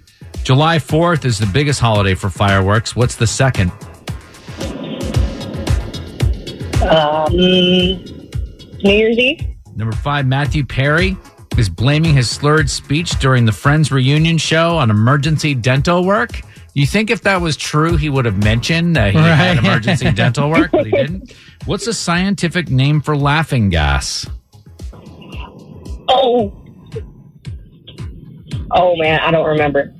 July 0.42 0.76
4th 0.76 1.24
is 1.24 1.38
the 1.38 1.46
biggest 1.46 1.80
holiday 1.80 2.14
for 2.14 2.28
fireworks. 2.28 2.94
What's 2.94 3.16
the 3.16 3.26
second? 3.26 3.72
Um, 6.82 7.32
New 7.32 8.92
Year's 8.92 9.16
Eve? 9.16 9.56
Number 9.74 9.96
five, 9.96 10.26
Matthew 10.26 10.66
Perry 10.66 11.16
is 11.58 11.68
blaming 11.68 12.14
his 12.14 12.28
slurred 12.30 12.68
speech 12.70 13.18
during 13.18 13.44
the 13.46 13.52
Friends 13.52 13.90
reunion 13.90 14.38
show 14.38 14.76
on 14.76 14.90
emergency 14.90 15.54
dental 15.54 16.04
work. 16.04 16.40
You 16.74 16.86
think 16.86 17.10
if 17.10 17.22
that 17.22 17.40
was 17.40 17.56
true, 17.56 17.96
he 17.96 18.10
would 18.10 18.26
have 18.26 18.36
mentioned 18.36 18.96
that 18.96 19.12
he 19.12 19.18
had 19.18 19.58
emergency 19.58 20.10
dental 20.12 20.50
work, 20.50 20.70
but 20.72 20.84
he 20.84 20.92
didn't? 20.96 21.32
What's 21.64 21.86
a 21.86 21.94
scientific 21.94 22.68
name 22.68 23.00
for 23.00 23.16
laughing 23.16 23.70
gas? 23.70 24.26
Oh. 26.08 26.52
Oh, 28.72 28.96
man, 28.96 29.20
I 29.20 29.30
don't 29.30 29.46
remember. 29.46 29.94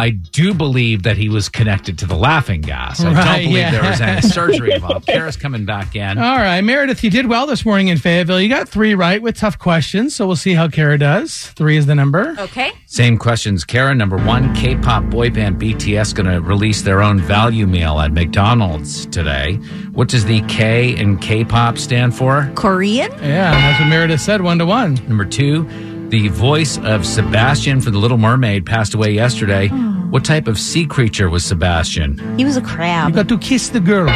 I 0.00 0.08
do 0.08 0.54
believe 0.54 1.02
that 1.02 1.18
he 1.18 1.28
was 1.28 1.50
connected 1.50 1.98
to 1.98 2.06
the 2.06 2.14
laughing 2.14 2.62
gas. 2.62 3.00
I 3.00 3.12
don't 3.12 3.44
believe 3.44 3.52
yeah. 3.52 3.70
there 3.70 3.82
was 3.82 4.00
any 4.00 4.22
surgery 4.22 4.72
involved. 4.74 5.06
Kara's 5.06 5.36
coming 5.36 5.66
back 5.66 5.94
in. 5.94 6.16
All 6.16 6.38
right, 6.38 6.62
Meredith, 6.62 7.04
you 7.04 7.10
did 7.10 7.26
well 7.26 7.46
this 7.46 7.66
morning 7.66 7.88
in 7.88 7.98
Fayetteville. 7.98 8.40
You 8.40 8.48
got 8.48 8.66
three 8.66 8.94
right 8.94 9.20
with 9.20 9.36
tough 9.36 9.58
questions, 9.58 10.16
so 10.16 10.26
we'll 10.26 10.36
see 10.36 10.54
how 10.54 10.68
Kara 10.68 10.96
does. 10.96 11.48
Three 11.48 11.76
is 11.76 11.84
the 11.84 11.94
number. 11.94 12.34
Okay. 12.38 12.72
Same 12.86 13.18
questions, 13.18 13.62
Kara. 13.62 13.94
Number 13.94 14.16
one, 14.16 14.54
K-pop 14.54 15.04
boy 15.10 15.28
band 15.28 15.60
BTS 15.60 16.14
going 16.14 16.30
to 16.34 16.40
release 16.40 16.80
their 16.80 17.02
own 17.02 17.20
value 17.20 17.66
meal 17.66 18.00
at 18.00 18.10
McDonald's 18.10 19.04
today. 19.04 19.56
What 19.92 20.08
does 20.08 20.24
the 20.24 20.40
K 20.42 20.96
in 20.96 21.18
K-pop 21.18 21.76
stand 21.76 22.16
for? 22.16 22.50
Korean? 22.54 23.10
Yeah, 23.18 23.52
and 23.52 23.64
that's 23.64 23.80
what 23.80 23.88
Meredith 23.90 24.22
said, 24.22 24.40
one 24.40 24.58
to 24.60 24.64
one. 24.64 24.94
Number 25.08 25.26
two, 25.26 25.68
the 26.10 26.28
voice 26.28 26.78
of 26.78 27.06
Sebastian 27.06 27.80
from 27.80 27.92
The 27.92 27.98
Little 27.98 28.18
Mermaid 28.18 28.66
passed 28.66 28.94
away 28.94 29.12
yesterday. 29.12 29.68
What 29.68 30.24
type 30.24 30.48
of 30.48 30.58
sea 30.58 30.84
creature 30.86 31.30
was 31.30 31.44
Sebastian? 31.44 32.36
He 32.36 32.44
was 32.44 32.56
a 32.56 32.60
crab. 32.60 33.10
You 33.10 33.14
got 33.14 33.28
to 33.28 33.38
kiss 33.38 33.68
the 33.68 33.78
girl. 33.80 34.08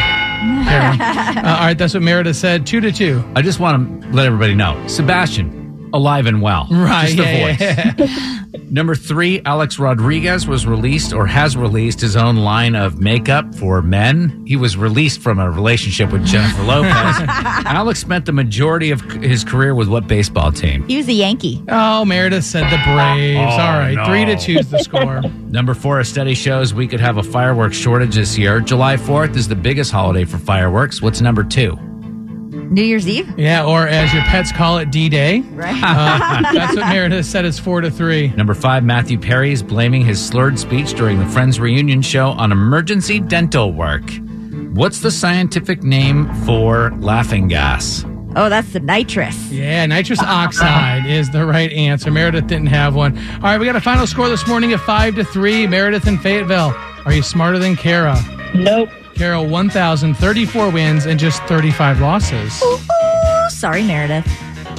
Kara. 0.64 0.96
Uh, 0.98 1.48
all 1.48 1.66
right, 1.66 1.78
that's 1.78 1.94
what 1.94 2.02
Meredith 2.02 2.36
said. 2.36 2.66
Two 2.66 2.80
to 2.80 2.90
two. 2.92 3.24
I 3.36 3.42
just 3.42 3.60
want 3.60 4.02
to 4.02 4.08
let 4.08 4.26
everybody 4.26 4.54
know, 4.54 4.84
Sebastian, 4.88 5.63
alive 5.94 6.26
and 6.26 6.42
well. 6.42 6.66
Right. 6.70 7.06
Just 7.06 7.16
the 7.16 7.22
yeah, 7.22 7.94
voice. 7.94 8.10
yeah. 8.10 8.40
Number 8.70 8.94
three, 8.94 9.40
Alex 9.44 9.78
Rodriguez 9.78 10.46
was 10.48 10.66
released 10.66 11.12
or 11.12 11.26
has 11.26 11.56
released 11.56 12.00
his 12.00 12.16
own 12.16 12.36
line 12.38 12.74
of 12.74 13.00
makeup 13.00 13.54
for 13.54 13.80
men. 13.80 14.44
He 14.46 14.56
was 14.56 14.76
released 14.76 15.20
from 15.20 15.38
a 15.38 15.50
relationship 15.50 16.10
with 16.10 16.26
Jennifer 16.26 16.62
Lopez. 16.64 16.90
Alex 17.66 18.00
spent 18.00 18.26
the 18.26 18.32
majority 18.32 18.90
of 18.90 19.00
his 19.00 19.44
career 19.44 19.74
with 19.74 19.88
what 19.88 20.08
baseball 20.08 20.50
team? 20.50 20.86
He 20.88 20.96
was 20.96 21.08
a 21.08 21.12
Yankee. 21.12 21.62
Oh, 21.68 22.04
Meredith 22.04 22.44
said 22.44 22.64
the 22.64 22.82
Braves. 22.84 23.38
Oh, 23.38 23.60
All 23.60 23.78
right, 23.78 23.94
no. 23.94 24.04
three 24.06 24.24
to 24.24 24.36
two 24.36 24.58
is 24.58 24.70
the 24.70 24.78
score. 24.80 25.22
Number 25.48 25.74
four, 25.74 26.00
a 26.00 26.04
study 26.04 26.34
shows 26.34 26.74
we 26.74 26.88
could 26.88 27.00
have 27.00 27.18
a 27.18 27.22
fireworks 27.22 27.76
shortage 27.76 28.16
this 28.16 28.36
year. 28.36 28.60
July 28.60 28.96
4th 28.96 29.36
is 29.36 29.46
the 29.46 29.54
biggest 29.54 29.92
holiday 29.92 30.24
for 30.24 30.38
fireworks. 30.38 31.00
What's 31.00 31.20
number 31.20 31.44
two? 31.44 31.78
New 32.70 32.82
Year's 32.82 33.08
Eve? 33.08 33.32
Yeah, 33.38 33.64
or 33.64 33.86
as 33.86 34.12
your 34.12 34.22
pets 34.24 34.52
call 34.52 34.78
it, 34.78 34.90
D 34.90 35.08
Day. 35.08 35.40
Right. 35.40 35.80
Uh, 35.82 36.42
that's 36.52 36.76
what 36.76 36.86
Meredith 36.88 37.26
said. 37.26 37.44
It's 37.44 37.58
four 37.58 37.80
to 37.80 37.90
three. 37.90 38.28
Number 38.28 38.54
five, 38.54 38.84
Matthew 38.84 39.18
Perry 39.18 39.52
is 39.52 39.62
blaming 39.62 40.04
his 40.04 40.24
slurred 40.24 40.58
speech 40.58 40.94
during 40.94 41.18
the 41.18 41.26
Friends 41.26 41.60
reunion 41.60 42.02
show 42.02 42.30
on 42.30 42.52
emergency 42.52 43.20
dental 43.20 43.72
work. 43.72 44.02
What's 44.74 45.00
the 45.00 45.10
scientific 45.10 45.82
name 45.82 46.32
for 46.44 46.90
laughing 46.98 47.48
gas? 47.48 48.04
Oh, 48.36 48.48
that's 48.48 48.72
the 48.72 48.80
nitrous. 48.80 49.36
Yeah, 49.52 49.86
nitrous 49.86 50.20
oxide 50.20 51.06
is 51.06 51.30
the 51.30 51.46
right 51.46 51.70
answer. 51.70 52.10
Meredith 52.10 52.48
didn't 52.48 52.66
have 52.66 52.96
one. 52.96 53.16
All 53.16 53.42
right, 53.42 53.60
we 53.60 53.66
got 53.66 53.76
a 53.76 53.80
final 53.80 54.06
score 54.08 54.28
this 54.28 54.46
morning 54.48 54.72
of 54.72 54.80
five 54.80 55.14
to 55.14 55.24
three. 55.24 55.68
Meredith 55.68 56.06
and 56.08 56.20
Fayetteville. 56.20 56.74
Are 57.06 57.12
you 57.12 57.22
smarter 57.22 57.60
than 57.60 57.76
Kara? 57.76 58.20
Nope. 58.54 58.88
Kara, 59.14 59.42
1,034 59.42 60.70
wins 60.70 61.06
and 61.06 61.18
just 61.18 61.42
35 61.44 62.00
losses. 62.00 62.62
Ooh, 62.62 62.78
sorry, 63.48 63.82
Meredith. 63.82 64.26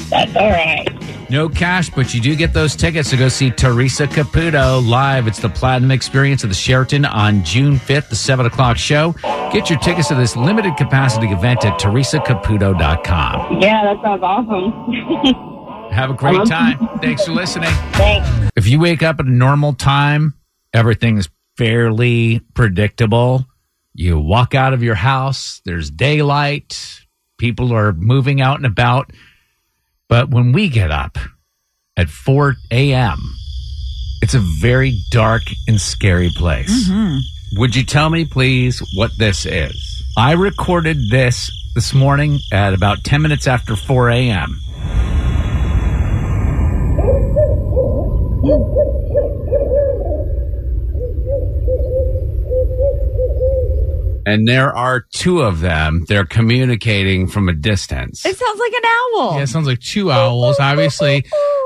That's 0.10 0.36
all 0.36 0.50
right. 0.50 0.88
No 1.30 1.50
cash, 1.50 1.89
but 1.89 2.13
you 2.13 2.21
do 2.21 2.36
get 2.36 2.54
those 2.54 2.76
tickets 2.76 3.10
to 3.10 3.17
go 3.17 3.30
see 3.30 3.50
Teresa 3.50 4.06
Caputo 4.06 4.88
live. 4.88 5.28
It's 5.28 5.39
the 5.39 5.50
Platinum 5.50 5.91
Experience 5.91 6.43
at 6.43 6.50
the 6.50 6.56
Sheraton 6.56 7.06
on 7.06 7.43
June 7.43 7.78
5th, 7.78 8.10
the 8.10 8.15
7 8.15 8.45
o'clock 8.45 8.78
show. 8.78 9.13
Get 9.52 9.69
your 9.69 9.80
tickets 9.80 10.10
to 10.10 10.15
this 10.15 10.36
limited 10.36 10.78
capacity 10.78 11.28
event 11.28 11.65
at 11.65 11.80
teresacaputo.com. 11.80 13.60
Yeah, 13.60 13.84
that 13.84 14.04
sounds 14.04 14.21
awesome. 14.21 15.91
Have 15.91 16.12
a 16.12 16.13
great 16.13 16.36
uh-huh. 16.36 16.45
time. 16.45 17.00
Thanks 17.00 17.26
for 17.26 17.32
listening. 17.32 17.71
Thanks. 17.93 18.30
If 18.56 18.67
you 18.67 18.80
wake 18.80 19.02
up 19.02 19.19
at 19.19 19.26
a 19.26 19.32
normal 19.32 19.74
time, 19.74 20.36
everything 20.74 21.17
is 21.17 21.30
fairly 21.58 22.41
predictable. 22.54 23.45
You 23.97 24.19
walk 24.19 24.53
out 24.53 24.73
of 24.73 24.84
your 24.84 24.95
house, 24.95 25.62
there's 25.63 25.89
daylight, 25.89 27.01
people 27.38 27.73
are 27.73 27.93
moving 27.93 28.41
out 28.41 28.58
and 28.58 28.65
about. 28.65 29.12
But 30.10 30.29
when 30.29 30.51
we 30.51 30.67
get 30.67 30.91
up 30.91 31.17
at 31.95 32.10
4 32.10 32.55
a.m., 32.71 33.19
it's 34.21 34.34
a 34.34 34.43
very 34.60 34.99
dark 35.12 35.43
and 35.69 35.79
scary 35.79 36.29
place. 36.29 36.89
Mm-hmm. 36.89 37.60
Would 37.60 37.73
you 37.73 37.86
tell 37.86 38.10
me, 38.10 38.25
please, 38.25 38.84
what 38.95 39.12
this 39.17 39.45
is? 39.45 40.03
I 40.17 40.34
recorded 40.34 40.97
this 41.10 41.49
this 41.73 41.93
morning 41.93 42.39
at 42.51 42.73
about 42.73 43.05
10 43.05 43.21
minutes 43.21 43.47
after 43.47 43.77
4 43.77 44.10
a.m. 44.10 44.60
And 54.26 54.48
there 54.48 54.76
are 54.76 55.06
two 55.14 55.42
of 55.42 55.60
them. 55.60 56.04
They're 56.08 56.26
communicating 56.26 57.28
from 57.28 57.48
a 57.50 57.54
distance. 57.54 58.26
It 58.26 58.36
sounds 58.38 58.60
like 58.60 58.74
an 58.74 58.86
owl. 58.86 59.36
Yeah, 59.38 59.44
it 59.44 59.48
sounds 59.48 59.68
like 59.68 59.80
two 59.80 60.12
owls, 60.12 60.58
obviously, 60.60 61.24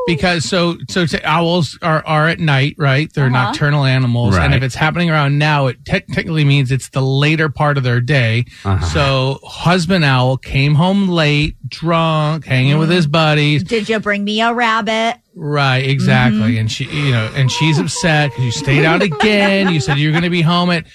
because 0.08 0.44
so 0.46 0.78
so 0.90 1.06
t- 1.06 1.20
owls 1.24 1.78
are 1.82 2.06
are 2.06 2.28
at 2.28 2.40
night, 2.40 2.76
right? 2.78 3.12
They're 3.14 3.26
Uh-huh. 3.28 3.46
nocturnal 3.46 3.86
animals, 3.86 4.36
and 4.38 4.54
if 4.54 4.62
it's 4.64 4.76
happening 4.76 5.10
around 5.10 5.38
now, 5.38 5.68
it 5.68 5.78
te- 5.86 6.02
technically 6.12 6.44
means 6.44 6.72
it's 6.72 6.90
the 6.90 7.02
later 7.02 7.48
part 7.50 7.78
of 7.78 7.84
their 7.84 8.02
day. 8.02 8.46
Uh-huh. 8.66 8.86
So, 8.88 9.40
husband 9.44 10.04
owl 10.04 10.38
came 10.38 10.76
home 10.76 11.08
late, 11.08 11.56
drunk, 11.68 12.46
hanging 12.46 12.78
with 12.78 12.90
his 12.90 13.08
buddies. 13.08 13.64
Did 13.64 13.88
you 13.90 14.00
bring 14.00 14.24
me 14.24 14.42
a 14.42 14.54
rabbit? 14.54 15.16
Right, 15.36 15.88
exactly. 15.88 16.40
Mm-hmm. 16.40 16.58
And 16.60 16.72
she, 16.72 16.84
you 16.86 17.12
know, 17.12 17.32
and 17.36 17.50
she's 17.50 17.80
upset 17.80 18.32
because 18.32 18.44
you 18.44 18.52
stayed 18.52 18.84
out 18.86 19.02
again. 19.12 19.74
You 19.74 19.80
said 19.80 19.98
you 19.98 20.10
were 20.10 20.12
going 20.12 20.24
to 20.24 20.30
be 20.30 20.42
home 20.42 20.70
at 20.72 20.86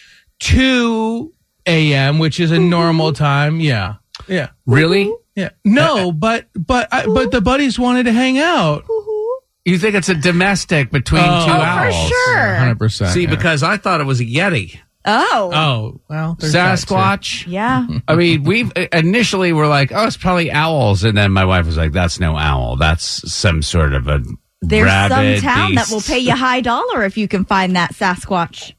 two 0.40 1.32
a.m., 1.66 2.18
which 2.18 2.40
is 2.40 2.50
a 2.50 2.56
mm-hmm. 2.56 2.68
normal 2.70 3.12
time. 3.12 3.60
Yeah, 3.60 3.96
yeah. 4.28 4.50
Really? 4.66 5.06
Mm-hmm. 5.06 5.14
Yeah. 5.36 5.50
No, 5.64 6.12
but 6.12 6.46
but 6.54 6.88
I, 6.92 7.06
but 7.06 7.30
the 7.32 7.40
buddies 7.40 7.78
wanted 7.78 8.04
to 8.04 8.12
hang 8.12 8.38
out. 8.38 8.84
Mm-hmm. 8.84 9.44
You 9.64 9.78
think 9.78 9.94
it's 9.94 10.08
a 10.10 10.14
domestic 10.14 10.90
between 10.90 11.24
Oh. 11.24 11.46
two 11.46 11.52
Oh, 11.52 11.54
for 11.54 11.60
owls? 11.62 12.08
sure. 12.08 12.54
Hundred 12.56 12.78
percent. 12.78 13.10
See, 13.12 13.26
because 13.26 13.62
I 13.62 13.78
thought 13.78 14.00
it 14.00 14.04
was 14.04 14.20
a 14.20 14.24
Yeti. 14.24 14.78
Oh. 15.06 15.50
oh 15.52 16.00
well, 16.08 16.36
there's 16.38 16.52
that 16.52 16.78
too. 16.78 16.86
Sasquatch. 16.94 17.46
Yeah. 17.46 17.86
I 18.08 18.14
mean, 18.14 18.44
we 18.44 18.70
initially 18.92 19.52
were 19.52 19.66
like, 19.66 19.90
"Oh, 19.92 20.06
it's 20.06 20.16
probably 20.16 20.50
owls," 20.50 21.04
and 21.04 21.16
then 21.16 21.32
my 21.32 21.44
wife 21.44 21.66
was 21.66 21.76
like, 21.76 21.92
"That's 21.92 22.18
no 22.20 22.36
owl. 22.36 22.76
That's 22.76 23.30
some 23.30 23.60
sort 23.62 23.92
of 23.92 24.08
a 24.08 24.22
There's 24.62 24.84
rabid 24.86 25.40
some 25.40 25.50
town 25.50 25.74
that 25.74 25.82
beast." 25.88 25.92
will 25.92 26.00
pay 26.00 26.20
you 26.20 26.32
high 26.34 26.60
dollar 26.62 27.04
if 27.04 27.18
you 27.18 27.28
can 27.28 27.44
find 27.44 27.76
that 27.76 27.92
Sasquatch. 27.94 28.72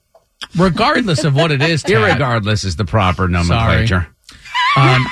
Regardless 0.55 1.23
of 1.23 1.35
what 1.35 1.51
it 1.51 1.61
is, 1.61 1.83
Ted. 1.83 1.97
Irregardless 1.97 2.65
is 2.65 2.75
the 2.75 2.85
proper 2.85 3.27
nomenclature. 3.27 4.07
Um, 4.77 5.05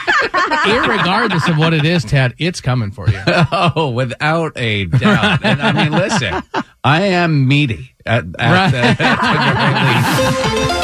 irregardless 0.65 1.49
of 1.49 1.57
what 1.57 1.73
it 1.73 1.85
is, 1.85 2.03
Tad, 2.03 2.33
it's 2.37 2.59
coming 2.59 2.91
for 2.91 3.09
you. 3.09 3.21
oh, 3.51 3.91
without 3.91 4.51
a 4.57 4.85
doubt. 4.85 5.45
And 5.45 5.61
I 5.61 5.71
mean, 5.71 5.91
listen, 5.91 6.43
I 6.83 7.03
am 7.03 7.47
meaty 7.47 7.95
at, 8.05 8.25
at, 8.37 8.71
the, 8.71 8.77
at 8.77 8.97
the. 8.97 10.83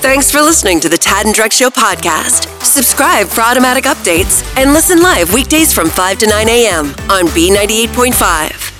Thanks 0.00 0.30
for 0.30 0.40
listening 0.40 0.80
to 0.80 0.88
the 0.88 0.96
Tad 0.96 1.26
and 1.26 1.34
Drex 1.34 1.52
Show 1.52 1.68
podcast. 1.68 2.46
Subscribe 2.64 3.26
for 3.26 3.42
automatic 3.42 3.84
updates 3.84 4.42
and 4.56 4.72
listen 4.72 5.02
live 5.02 5.34
weekdays 5.34 5.74
from 5.74 5.90
5 5.90 6.18
to 6.18 6.26
9 6.26 6.48
a.m. 6.48 6.86
on 7.10 7.26
B98.5. 7.26 8.79